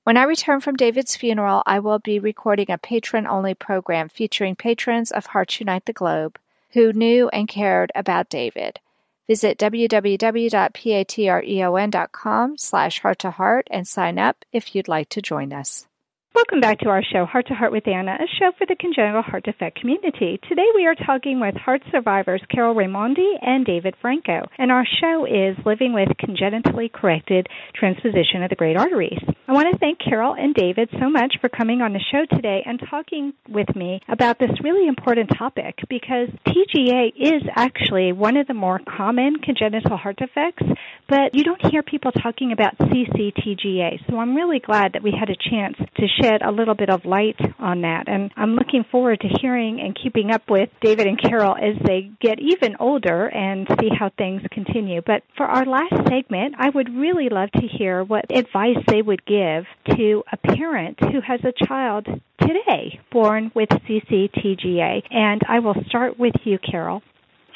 When 0.04 0.18
I 0.18 0.24
return 0.26 0.62
from 0.62 0.76
David's 0.76 1.16
funeral, 1.16 1.64
I 1.66 1.80
will 1.80 1.98
be 1.98 2.20
recording 2.20 2.70
a 2.70 2.78
patron 2.78 3.26
only 3.26 3.56
program 3.56 4.08
featuring 4.08 4.56
patrons 4.56 5.10
of 5.10 5.26
Hearts 5.26 5.60
Unite 5.60 5.86
the 5.86 5.94
Globe 5.94 6.38
who 6.74 6.94
knew 6.94 7.28
and 7.30 7.48
cared 7.48 7.92
about 7.96 8.30
David. 8.30 8.80
Visit 9.26 9.58
www.patreon.com 9.58 12.58
slash 12.60 13.00
heart 13.00 13.18
to 13.18 13.32
heart 13.32 13.68
and 13.72 13.88
sign 13.88 14.20
up 14.20 14.46
if 14.52 14.76
you'd 14.76 14.88
like 14.88 15.10
to 15.10 15.24
join 15.24 15.54
us. 15.54 15.88
Welcome 16.36 16.60
back 16.60 16.80
to 16.80 16.90
our 16.90 17.02
show, 17.02 17.26
Heart 17.26 17.48
to 17.48 17.54
Heart 17.54 17.72
with 17.72 17.88
Anna, 17.88 18.18
a 18.20 18.28
show 18.38 18.52
for 18.58 18.66
the 18.68 18.76
congenital 18.76 19.22
heart 19.22 19.46
defect 19.46 19.80
community. 19.80 20.38
Today 20.50 20.68
we 20.76 20.86
are 20.86 20.94
talking 20.94 21.40
with 21.40 21.56
heart 21.56 21.82
survivors 21.94 22.42
Carol 22.52 22.76
Raimondi 22.76 23.36
and 23.42 23.66
David 23.66 23.96
Franco, 24.02 24.46
and 24.58 24.70
our 24.70 24.86
show 25.00 25.24
is 25.24 25.56
Living 25.66 25.94
with 25.94 26.10
Congenitally 26.20 26.90
Corrected 26.90 27.48
Transposition 27.74 28.44
of 28.44 28.50
the 28.50 28.58
Great 28.58 28.76
Arteries. 28.76 29.18
I 29.48 29.54
want 29.54 29.72
to 29.72 29.80
thank 29.80 30.00
Carol 30.00 30.36
and 30.38 30.54
David 30.54 30.90
so 31.00 31.10
much 31.10 31.36
for 31.40 31.48
coming 31.48 31.82
on 31.82 31.94
the 31.94 32.04
show 32.12 32.26
today 32.36 32.64
and 32.66 32.82
talking 32.90 33.32
with 33.48 33.74
me 33.74 34.02
about 34.10 34.38
this 34.38 34.52
really 34.62 34.90
important 34.90 35.30
topic 35.38 35.80
because 35.88 36.28
TGA 36.50 37.14
is 37.16 37.44
actually 37.56 38.12
one 38.12 38.36
of 38.36 38.48
the 38.48 38.54
more 38.54 38.82
common 38.98 39.38
congenital 39.38 39.96
heart 39.96 40.18
defects, 40.18 40.66
but 41.08 41.36
you 41.36 41.44
don't 41.44 41.72
hear 41.72 41.84
people 41.84 42.12
talking 42.12 42.52
about 42.52 42.78
CCTGA. 42.78 44.10
So 44.10 44.18
I'm 44.18 44.36
really 44.36 44.60
glad 44.60 44.94
that 44.94 45.04
we 45.04 45.14
had 45.18 45.30
a 45.30 45.36
chance 45.36 45.78
to 45.78 46.08
shed 46.22 46.42
a 46.42 46.52
little 46.52 46.74
bit 46.74 46.90
of 46.90 47.06
light 47.06 47.40
on 47.60 47.82
that. 47.82 48.08
And 48.08 48.32
I'm 48.36 48.56
looking 48.56 48.84
forward 48.90 49.22
to 49.22 49.28
hearing 49.42 49.80
and 49.80 49.98
keeping 50.02 50.32
up 50.32 50.50
with 50.50 50.70
David 50.82 51.08
and 51.08 51.22
Carol 51.22 51.56
as 51.56 51.76
they 51.86 52.12
get 52.20 52.40
even 52.40 52.76
older 52.80 53.28
and 53.28 53.68
see 53.80 53.90
how 53.98 54.12
things 54.18 54.42
continue. 54.52 55.02
But 55.06 55.24
for 55.38 55.46
our 55.46 55.66
last 55.66 55.96
segment, 56.10 56.56
I 56.58 56.70
would 56.70 56.96
really 56.96 57.30
love 57.30 57.52
to 57.52 57.68
hear 57.68 58.04
what 58.04 58.26
advice 58.36 58.78
they 58.88 59.02
would 59.02 59.26
give 59.26 59.66
to 59.96 60.24
a 60.32 60.38
parent 60.38 61.00
who 61.00 61.22
has 61.22 61.40
a 61.44 61.66
child 61.66 62.08
today 62.40 63.00
born 63.12 63.52
with 63.54 63.70
CCTGA. 63.70 65.04
And 65.12 65.42
I 65.48 65.60
will 65.60 65.76
start 65.88 66.18
with 66.20 66.36
you, 66.44 66.58
Carol. 66.60 67.02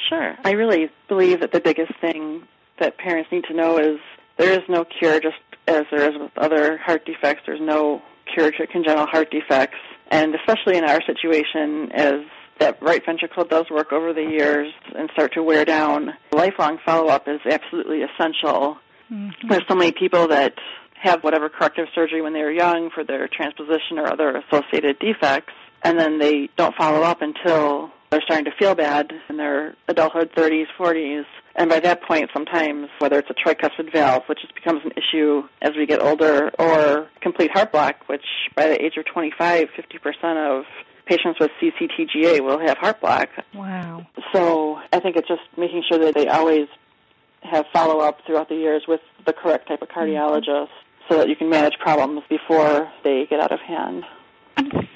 Sure. 0.10 0.36
I 0.44 0.52
really 0.52 0.90
believe 1.08 1.42
that 1.42 1.52
the 1.52 1.60
biggest 1.60 1.92
thing 2.00 2.44
that 2.80 2.98
parents 2.98 3.32
need 3.32 3.44
to 3.46 3.54
know 3.54 3.78
is 3.78 4.00
there 4.38 4.52
is 4.52 4.62
no 4.70 4.86
cure, 4.86 5.20
just 5.20 5.38
as 5.68 5.86
there 5.92 6.10
is 6.10 6.20
with 6.20 6.32
other 6.38 6.78
heart 6.78 7.06
defects. 7.06 7.44
There's 7.46 7.62
no 7.62 8.02
cure 8.34 8.52
to 8.52 8.68
congenital 8.68 9.06
heart 9.08 9.32
defects, 9.32 9.78
and 10.10 10.36
especially 10.36 10.78
in 10.78 10.84
our 10.84 11.02
situation, 11.06 11.92
as 11.94 12.22
that 12.60 12.82
right 12.82 13.04
ventricle 13.06 13.46
does 13.46 13.70
work 13.70 13.94
over 13.94 14.14
the 14.14 14.24
years 14.24 14.74
and 14.96 15.10
start 15.14 15.34
to 15.34 15.44
wear 15.44 15.66
down, 15.66 16.14
lifelong 16.32 16.78
follow-up 16.86 17.28
is 17.28 17.40
absolutely 17.50 18.02
essential. 18.02 18.78
Mm-hmm. 19.12 19.48
There's 19.48 19.64
so 19.68 19.76
many 19.76 19.92
people 19.92 20.28
that 20.28 20.56
have 21.02 21.24
whatever 21.24 21.48
corrective 21.50 21.88
surgery 21.96 22.22
when 22.22 22.34
they 22.34 22.42
were 22.42 22.52
young 22.52 22.90
for 22.94 23.04
their 23.04 23.28
transposition 23.28 23.98
or 23.98 24.12
other 24.12 24.36
associated 24.36 25.00
defects, 25.00 25.54
and 25.84 25.98
then 25.98 26.20
they 26.20 26.50
don't 26.58 26.76
follow 26.76 27.02
up 27.04 27.22
until 27.22 27.92
they're 28.10 28.22
starting 28.22 28.46
to 28.46 28.52
feel 28.58 28.76
bad 28.76 29.12
in 29.30 29.38
their 29.38 29.76
adulthood, 29.88 30.32
30s, 30.36 30.66
40s, 30.78 31.26
and 31.56 31.70
by 31.70 31.80
that 31.82 32.02
point, 32.04 32.30
sometimes, 32.34 32.88
whether 33.00 33.20
it's 33.20 33.30
a 33.30 33.34
tricuspid 33.34 33.92
valve, 33.92 34.24
which 34.28 34.40
just 34.42 34.56
becomes 34.56 34.82
an 34.86 34.92
issue 34.96 35.44
as 35.62 35.72
we 35.76 35.86
get 35.86 36.02
older, 36.02 36.52
or 36.58 37.10
complete 37.22 37.52
heart 37.52 37.72
block, 37.72 38.08
which 38.08 38.24
by 38.56 38.68
the 38.68 38.82
age 38.84 38.96
of 38.98 39.06
25, 39.06 39.68
50% 39.68 40.60
of 40.60 40.66
patients 41.06 41.40
with 41.40 41.52
CCTGA 41.62 42.40
will 42.40 42.60
have 42.60 42.78
heart 42.78 43.02
block. 43.02 43.30
Wow. 43.54 44.06
So 44.32 44.80
I 44.94 45.00
think 45.00 45.18
it's 45.18 45.28
just 45.28 45.42
making 45.58 45.84
sure 45.90 45.98
that 46.00 46.16
they 46.16 46.28
always 46.28 46.68
have 47.42 47.66
follow 47.74 48.00
up 48.00 48.20
throughout 48.26 48.48
the 48.48 48.56
years 48.56 48.84
with 48.88 49.02
the 49.26 49.34
correct 49.34 49.68
type 49.68 49.82
of 49.82 49.90
cardiologist 49.90 50.68
mm-hmm. 50.68 51.10
so 51.10 51.18
that 51.18 51.28
you 51.28 51.36
can 51.36 51.50
manage 51.50 51.78
problems 51.80 52.22
before 52.30 52.90
they 53.04 53.26
get 53.30 53.40
out 53.40 53.52
of 53.52 53.60
hand. 53.60 54.06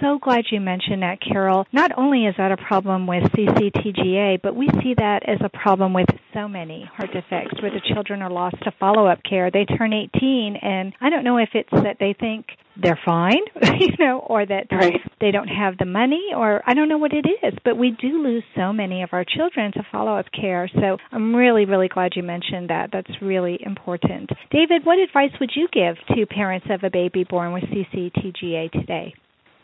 I'm 0.03 0.15
so 0.15 0.19
glad 0.19 0.45
you 0.51 0.59
mentioned 0.59 1.01
that, 1.01 1.19
Carol. 1.21 1.65
Not 1.71 1.91
only 1.97 2.25
is 2.25 2.35
that 2.37 2.51
a 2.51 2.57
problem 2.57 3.07
with 3.07 3.23
CCTGA, 3.23 4.41
but 4.41 4.55
we 4.55 4.67
see 4.81 4.95
that 4.97 5.21
as 5.27 5.39
a 5.41 5.49
problem 5.49 5.93
with 5.93 6.07
so 6.33 6.47
many 6.47 6.89
heart 6.93 7.11
defects 7.13 7.61
where 7.61 7.71
the 7.71 7.81
children 7.93 8.21
are 8.21 8.29
lost 8.29 8.57
to 8.63 8.71
follow 8.79 9.07
up 9.07 9.19
care. 9.23 9.49
They 9.49 9.65
turn 9.65 9.93
18, 9.93 10.57
and 10.61 10.93
I 10.99 11.09
don't 11.09 11.23
know 11.23 11.37
if 11.37 11.49
it's 11.53 11.69
that 11.71 11.97
they 11.99 12.13
think 12.19 12.47
they're 12.75 12.99
fine, 13.05 13.39
you 13.79 13.93
know, 13.97 14.19
or 14.19 14.45
that 14.45 14.67
right. 14.71 14.99
they 15.21 15.31
don't 15.31 15.47
have 15.47 15.77
the 15.77 15.85
money, 15.85 16.31
or 16.35 16.61
I 16.67 16.73
don't 16.73 16.89
know 16.89 16.97
what 16.97 17.13
it 17.13 17.25
is, 17.41 17.53
but 17.63 17.77
we 17.77 17.91
do 17.91 18.21
lose 18.21 18.43
so 18.57 18.73
many 18.73 19.03
of 19.03 19.09
our 19.13 19.23
children 19.23 19.71
to 19.73 19.85
follow 19.89 20.17
up 20.17 20.25
care. 20.33 20.69
So 20.73 20.97
I'm 21.13 21.33
really, 21.33 21.63
really 21.63 21.87
glad 21.87 22.13
you 22.15 22.23
mentioned 22.23 22.69
that. 22.69 22.89
That's 22.91 23.21
really 23.21 23.57
important. 23.61 24.31
David, 24.51 24.85
what 24.85 24.99
advice 24.99 25.31
would 25.39 25.51
you 25.55 25.69
give 25.71 25.95
to 26.13 26.25
parents 26.25 26.67
of 26.69 26.83
a 26.83 26.89
baby 26.89 27.23
born 27.23 27.53
with 27.53 27.63
CCTGA 27.63 28.71
today? 28.71 29.13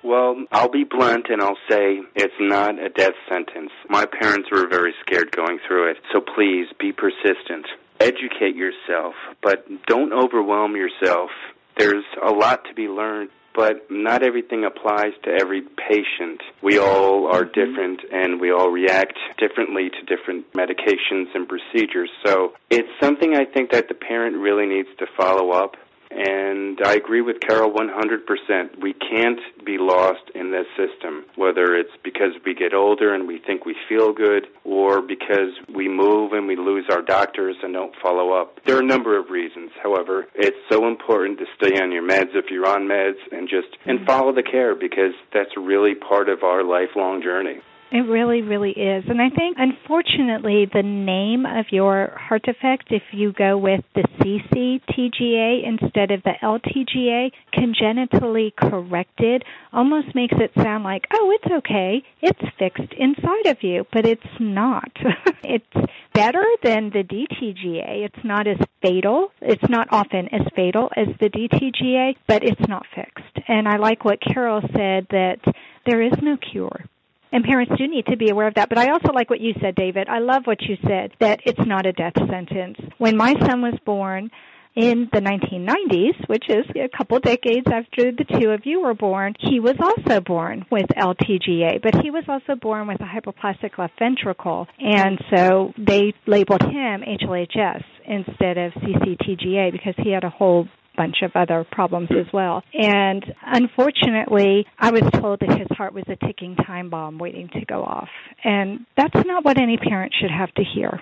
Well, 0.04 0.46
I'll 0.52 0.70
be 0.70 0.86
blunt 0.86 1.28
and 1.30 1.42
I'll 1.42 1.58
say 1.70 2.02
it's 2.16 2.34
not 2.40 2.80
a 2.80 2.90
death 2.90 3.16
sentence. 3.28 3.72
My 3.90 4.06
parents 4.06 4.50
were 4.52 4.68
very 4.68 4.94
scared 5.02 5.32
going 5.36 5.60
through 5.68 5.92
it, 5.92 5.98
so 6.14 6.22
please 6.22 6.68
be 6.80 6.92
persistent. 6.92 7.66
Educate 8.00 8.56
yourself, 8.56 9.14
but 9.44 9.66
don't 9.88 10.14
overwhelm 10.14 10.76
yourself. 10.76 11.32
There's 11.78 12.06
a 12.26 12.32
lot 12.32 12.64
to 12.66 12.74
be 12.74 12.88
learned, 12.88 13.30
but 13.54 13.88
not 13.90 14.24
everything 14.24 14.64
applies 14.64 15.12
to 15.24 15.32
every 15.32 15.62
patient. 15.62 16.42
We 16.62 16.80
all 16.80 17.28
are 17.28 17.44
mm-hmm. 17.44 17.60
different 17.60 18.02
and 18.12 18.40
we 18.40 18.52
all 18.52 18.70
react 18.70 19.18
differently 19.38 19.90
to 19.90 20.16
different 20.16 20.54
medications 20.54 21.28
and 21.36 21.46
procedures. 21.48 22.10
So 22.26 22.54
it's 22.70 22.90
something 23.02 23.36
I 23.36 23.44
think 23.44 23.72
that 23.72 23.90
the 23.90 23.96
parent 23.96 24.38
really 24.38 24.66
needs 24.66 24.90
to 25.00 25.08
follow 25.18 25.52
up 25.52 25.76
and 26.12 26.80
I 26.84 26.96
agree 26.96 27.22
with 27.22 27.40
Carol 27.40 27.72
100%. 27.72 28.82
We 28.82 28.94
can't 28.94 29.40
be 29.66 29.78
lost 29.78 30.22
in 30.34 30.52
this 30.52 30.66
system, 30.76 31.26
whether 31.36 31.76
it's 31.76 31.92
because 32.04 32.34
we 32.46 32.54
get 32.56 32.74
older 32.74 33.14
and 33.14 33.28
we 33.28 33.40
think 33.40 33.66
we 33.66 33.76
feel 33.88 34.12
good, 34.12 34.48
or 34.64 35.02
because 35.02 35.54
we 35.74 35.88
move 35.88 36.34
and 36.34 36.48
we 36.48 36.56
lose 36.56 36.86
our 36.90 37.02
doctors 37.02 37.56
and 37.62 37.74
don't 37.74 37.94
follow 38.02 38.34
up. 38.34 38.60
There 38.66 38.76
are 38.76 38.82
a 38.82 38.86
number 38.86 39.18
of 39.20 39.30
reasons. 39.30 39.72
However, 39.82 40.28
it's 40.36 40.58
so 40.70 40.88
important 40.88 41.40
to 41.40 41.46
stay 41.56 41.80
on 41.80 41.92
your 41.92 42.04
meds 42.04 42.36
if 42.36 42.46
you're 42.50 42.68
on 42.68 42.88
meds 42.88 43.20
and 43.32 43.48
just 43.48 43.68
and 43.86 44.06
follow 44.06 44.34
the 44.34 44.44
care 44.44 44.76
because 44.76 45.14
that's 45.34 45.56
really 45.58 45.96
part 45.96 46.30
of 46.30 46.44
our 46.44 46.64
lifelong 46.64 47.22
journey. 47.22 47.62
It 47.92 48.02
really, 48.02 48.44
really 48.44 48.70
is. 48.72 49.06
And 49.08 49.20
I 49.20 49.30
think, 49.30 49.58
unfortunately, 49.58 50.68
the 50.72 50.84
name 50.84 51.48
of 51.48 51.66
your 51.72 52.16
heart 52.20 52.44
defect, 52.44 52.92
if 52.92 53.02
you 53.12 53.34
go 53.34 53.58
with 53.58 53.84
the 53.96 54.04
CCTGA 54.20 55.68
instead 55.68 56.12
of 56.12 56.22
the 56.22 56.34
LTGA, 56.44 57.32
congenitally 57.52 58.54
corrected, 58.56 59.44
almost 59.74 60.14
makes 60.14 60.36
it 60.38 60.52
sound 60.62 60.84
like, 60.84 61.08
oh, 61.12 61.32
it's 61.32 61.52
okay. 61.52 62.04
It's 62.22 62.40
fixed 62.60 62.94
inside 62.94 63.48
of 63.48 63.64
you. 63.64 63.88
But 63.92 64.06
it's 64.06 64.22
not. 64.40 64.92
it's 65.44 65.90
better 66.14 66.46
than 66.62 66.92
the 66.92 67.04
DTGA. 67.04 68.06
It's 68.06 68.24
not 68.24 68.46
as 68.46 68.58
fatal. 68.84 69.32
It's 69.42 69.68
not 69.68 69.88
often 69.92 70.28
as 70.32 70.46
fatal 70.56 70.92
as 70.96 71.08
the 71.20 71.30
DTGA, 71.30 72.18
but 72.28 72.44
it's 72.44 72.68
not 72.68 72.86
fixed. 72.94 73.48
And 73.48 73.68
I 73.68 73.78
like 73.78 74.06
what 74.06 74.22
Carol 74.22 74.62
said 74.62 75.08
that 75.10 75.40
there 75.88 76.04
is 76.04 76.14
no 76.22 76.38
cure. 76.38 76.86
And 77.32 77.44
parents 77.44 77.74
do 77.78 77.88
need 77.88 78.08
to 78.08 78.18
be 78.18 78.30
aware 78.30 78.48
of 78.48 78.56
that. 78.56 78.70
But 78.70 78.78
I 78.78 78.92
also 78.92 79.12
like 79.14 79.30
what 79.30 79.40
you 79.40 79.54
said, 79.62 79.76
David. 79.76 80.10
I 80.10 80.20
love 80.20 80.44
what 80.46 80.62
you 80.62 80.78
said, 80.88 81.12
that 81.20 81.42
it's 81.46 81.66
not 81.66 81.86
a 81.86 81.94
death 81.94 82.16
sentence. 82.16 82.78
When 82.98 83.18
my 83.18 83.34
son 83.46 83.62
was 83.62 83.76
born, 83.86 84.32
in 84.76 85.10
the 85.12 85.20
1990s, 85.20 86.30
which 86.30 86.46
is 86.50 86.66
a 86.76 86.88
couple 86.96 87.20
decades 87.20 87.68
after 87.68 88.12
the 88.12 88.26
two 88.40 88.50
of 88.50 88.62
you 88.66 88.82
were 88.82 88.94
born, 88.94 89.34
he 89.40 89.60
was 89.60 89.76
also 89.82 90.22
born 90.22 90.66
with 90.72 90.86
LTGA, 90.98 91.82
but 91.82 92.02
he 92.02 92.12
was 92.12 92.24
also 92.28 92.56
born 92.56 92.88
with 92.88 93.02
a 93.02 93.04
hypoplastic 93.04 93.78
left 93.78 93.98
ventricle, 94.00 94.68
and 94.80 95.20
so 95.34 95.74
they 95.78 96.14
labeled 96.28 96.62
him 96.62 97.02
HLHS 97.02 97.84
instead 98.06 98.58
of 98.58 98.72
CCTGA 98.74 99.72
because 99.72 99.96
he 99.98 100.12
had 100.12 100.24
a 100.24 100.30
whole 100.30 100.68
bunch 100.96 101.18
of 101.22 101.32
other 101.36 101.66
problems 101.72 102.10
as 102.12 102.32
well. 102.34 102.64
And 102.74 103.24
unfortunately, 103.46 104.66
I 104.78 104.92
was 104.92 105.04
told 105.14 105.40
that 105.42 105.58
his 105.58 105.68
heart 105.78 105.94
was 105.94 106.04
a 106.08 106.16
ticking 106.26 106.56
time 106.56 106.90
bomb 106.90 107.18
waiting 107.18 107.50
to 107.54 107.66
go 107.66 107.84
off. 107.84 108.10
And 108.44 108.86
that's 108.98 109.26
not 109.26 109.46
what 109.46 109.58
any 109.58 109.78
parent 109.78 110.14
should 110.20 110.32
have 110.32 110.54
to 110.56 110.64
hear. 110.64 111.02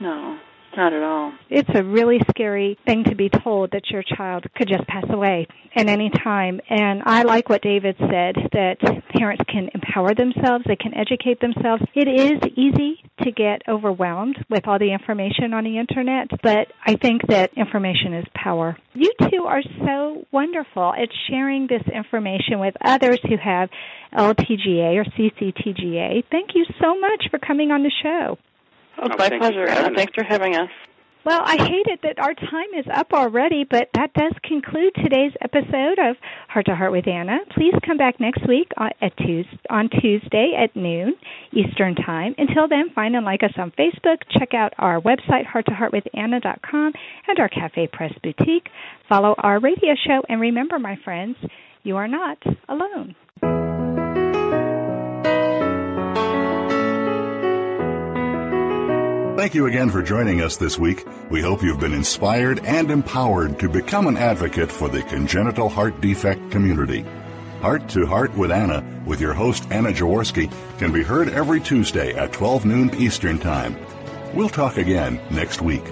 No. 0.00 0.38
Not 0.76 0.92
at 0.94 1.02
all. 1.02 1.32
It's 1.50 1.68
a 1.74 1.84
really 1.84 2.18
scary 2.30 2.78
thing 2.86 3.04
to 3.04 3.14
be 3.14 3.28
told 3.28 3.72
that 3.72 3.90
your 3.90 4.02
child 4.02 4.46
could 4.56 4.68
just 4.68 4.86
pass 4.86 5.04
away 5.10 5.46
at 5.76 5.86
any 5.86 6.10
time. 6.10 6.60
And 6.68 7.02
I 7.04 7.22
like 7.22 7.48
what 7.48 7.62
David 7.62 7.96
said 7.98 8.36
that 8.52 8.76
parents 9.14 9.44
can 9.48 9.70
empower 9.74 10.14
themselves, 10.14 10.64
they 10.66 10.76
can 10.76 10.94
educate 10.94 11.40
themselves. 11.40 11.82
It 11.94 12.08
is 12.08 12.40
easy 12.56 13.02
to 13.22 13.30
get 13.30 13.62
overwhelmed 13.68 14.38
with 14.48 14.66
all 14.66 14.78
the 14.78 14.92
information 14.92 15.52
on 15.52 15.64
the 15.64 15.78
internet, 15.78 16.28
but 16.42 16.68
I 16.86 16.96
think 16.96 17.26
that 17.28 17.52
information 17.54 18.14
is 18.14 18.24
power. 18.34 18.76
You 18.94 19.12
two 19.30 19.44
are 19.44 19.62
so 19.84 20.26
wonderful 20.32 20.92
at 20.94 21.08
sharing 21.28 21.66
this 21.66 21.82
information 21.92 22.58
with 22.58 22.74
others 22.82 23.20
who 23.22 23.36
have 23.36 23.68
LTGA 24.14 24.96
or 24.96 25.04
CCTGA. 25.04 26.24
Thank 26.30 26.50
you 26.54 26.64
so 26.80 26.98
much 26.98 27.26
for 27.30 27.38
coming 27.38 27.70
on 27.70 27.82
the 27.82 27.92
show. 28.02 28.38
Oh, 28.98 29.08
oh 29.10 29.16
my 29.18 29.28
pleasure. 29.28 29.66
For 29.66 29.94
Thanks 29.94 30.14
for 30.14 30.24
having 30.24 30.56
us. 30.56 30.70
Well, 31.24 31.42
I 31.44 31.56
hate 31.56 31.86
it 31.86 32.00
that 32.02 32.18
our 32.18 32.34
time 32.34 32.74
is 32.76 32.84
up 32.92 33.12
already, 33.12 33.62
but 33.62 33.90
that 33.94 34.12
does 34.12 34.32
conclude 34.42 34.92
today's 34.96 35.30
episode 35.40 36.00
of 36.00 36.16
Heart 36.48 36.66
to 36.66 36.74
Heart 36.74 36.90
with 36.90 37.06
Anna. 37.06 37.38
Please 37.54 37.74
come 37.86 37.96
back 37.96 38.18
next 38.18 38.44
week 38.48 38.72
on, 38.76 38.90
at 39.00 39.16
Tuesday, 39.16 39.60
on 39.70 39.88
Tuesday 39.88 40.54
at 40.58 40.74
noon 40.74 41.14
Eastern 41.52 41.94
Time. 41.94 42.34
Until 42.38 42.66
then, 42.66 42.90
find 42.92 43.14
and 43.14 43.24
like 43.24 43.44
us 43.44 43.52
on 43.56 43.70
Facebook. 43.78 44.16
Check 44.36 44.52
out 44.52 44.72
our 44.78 45.00
website, 45.00 45.46
hearttoheartwithanna.com, 45.46 46.92
and 47.28 47.38
our 47.38 47.48
Cafe 47.48 47.86
Press 47.92 48.12
Boutique. 48.20 48.68
Follow 49.08 49.36
our 49.38 49.60
radio 49.60 49.94
show, 50.04 50.22
and 50.28 50.40
remember, 50.40 50.80
my 50.80 50.96
friends, 51.04 51.36
you 51.84 51.96
are 51.98 52.08
not 52.08 52.38
alone. 52.68 53.14
Thank 59.42 59.56
you 59.56 59.66
again 59.66 59.90
for 59.90 60.04
joining 60.04 60.40
us 60.40 60.56
this 60.56 60.78
week. 60.78 61.04
We 61.28 61.42
hope 61.42 61.64
you've 61.64 61.80
been 61.80 61.92
inspired 61.92 62.64
and 62.64 62.88
empowered 62.92 63.58
to 63.58 63.68
become 63.68 64.06
an 64.06 64.16
advocate 64.16 64.70
for 64.70 64.88
the 64.88 65.02
congenital 65.02 65.68
heart 65.68 66.00
defect 66.00 66.52
community. 66.52 67.04
Heart 67.60 67.88
to 67.88 68.06
Heart 68.06 68.36
with 68.36 68.52
Anna, 68.52 68.84
with 69.04 69.20
your 69.20 69.34
host 69.34 69.66
Anna 69.72 69.88
Jaworski, 69.88 70.48
can 70.78 70.92
be 70.92 71.02
heard 71.02 71.28
every 71.28 71.60
Tuesday 71.60 72.14
at 72.14 72.32
12 72.32 72.64
noon 72.66 72.94
Eastern 72.94 73.36
Time. 73.36 73.76
We'll 74.32 74.48
talk 74.48 74.76
again 74.76 75.20
next 75.32 75.60
week. 75.60 75.82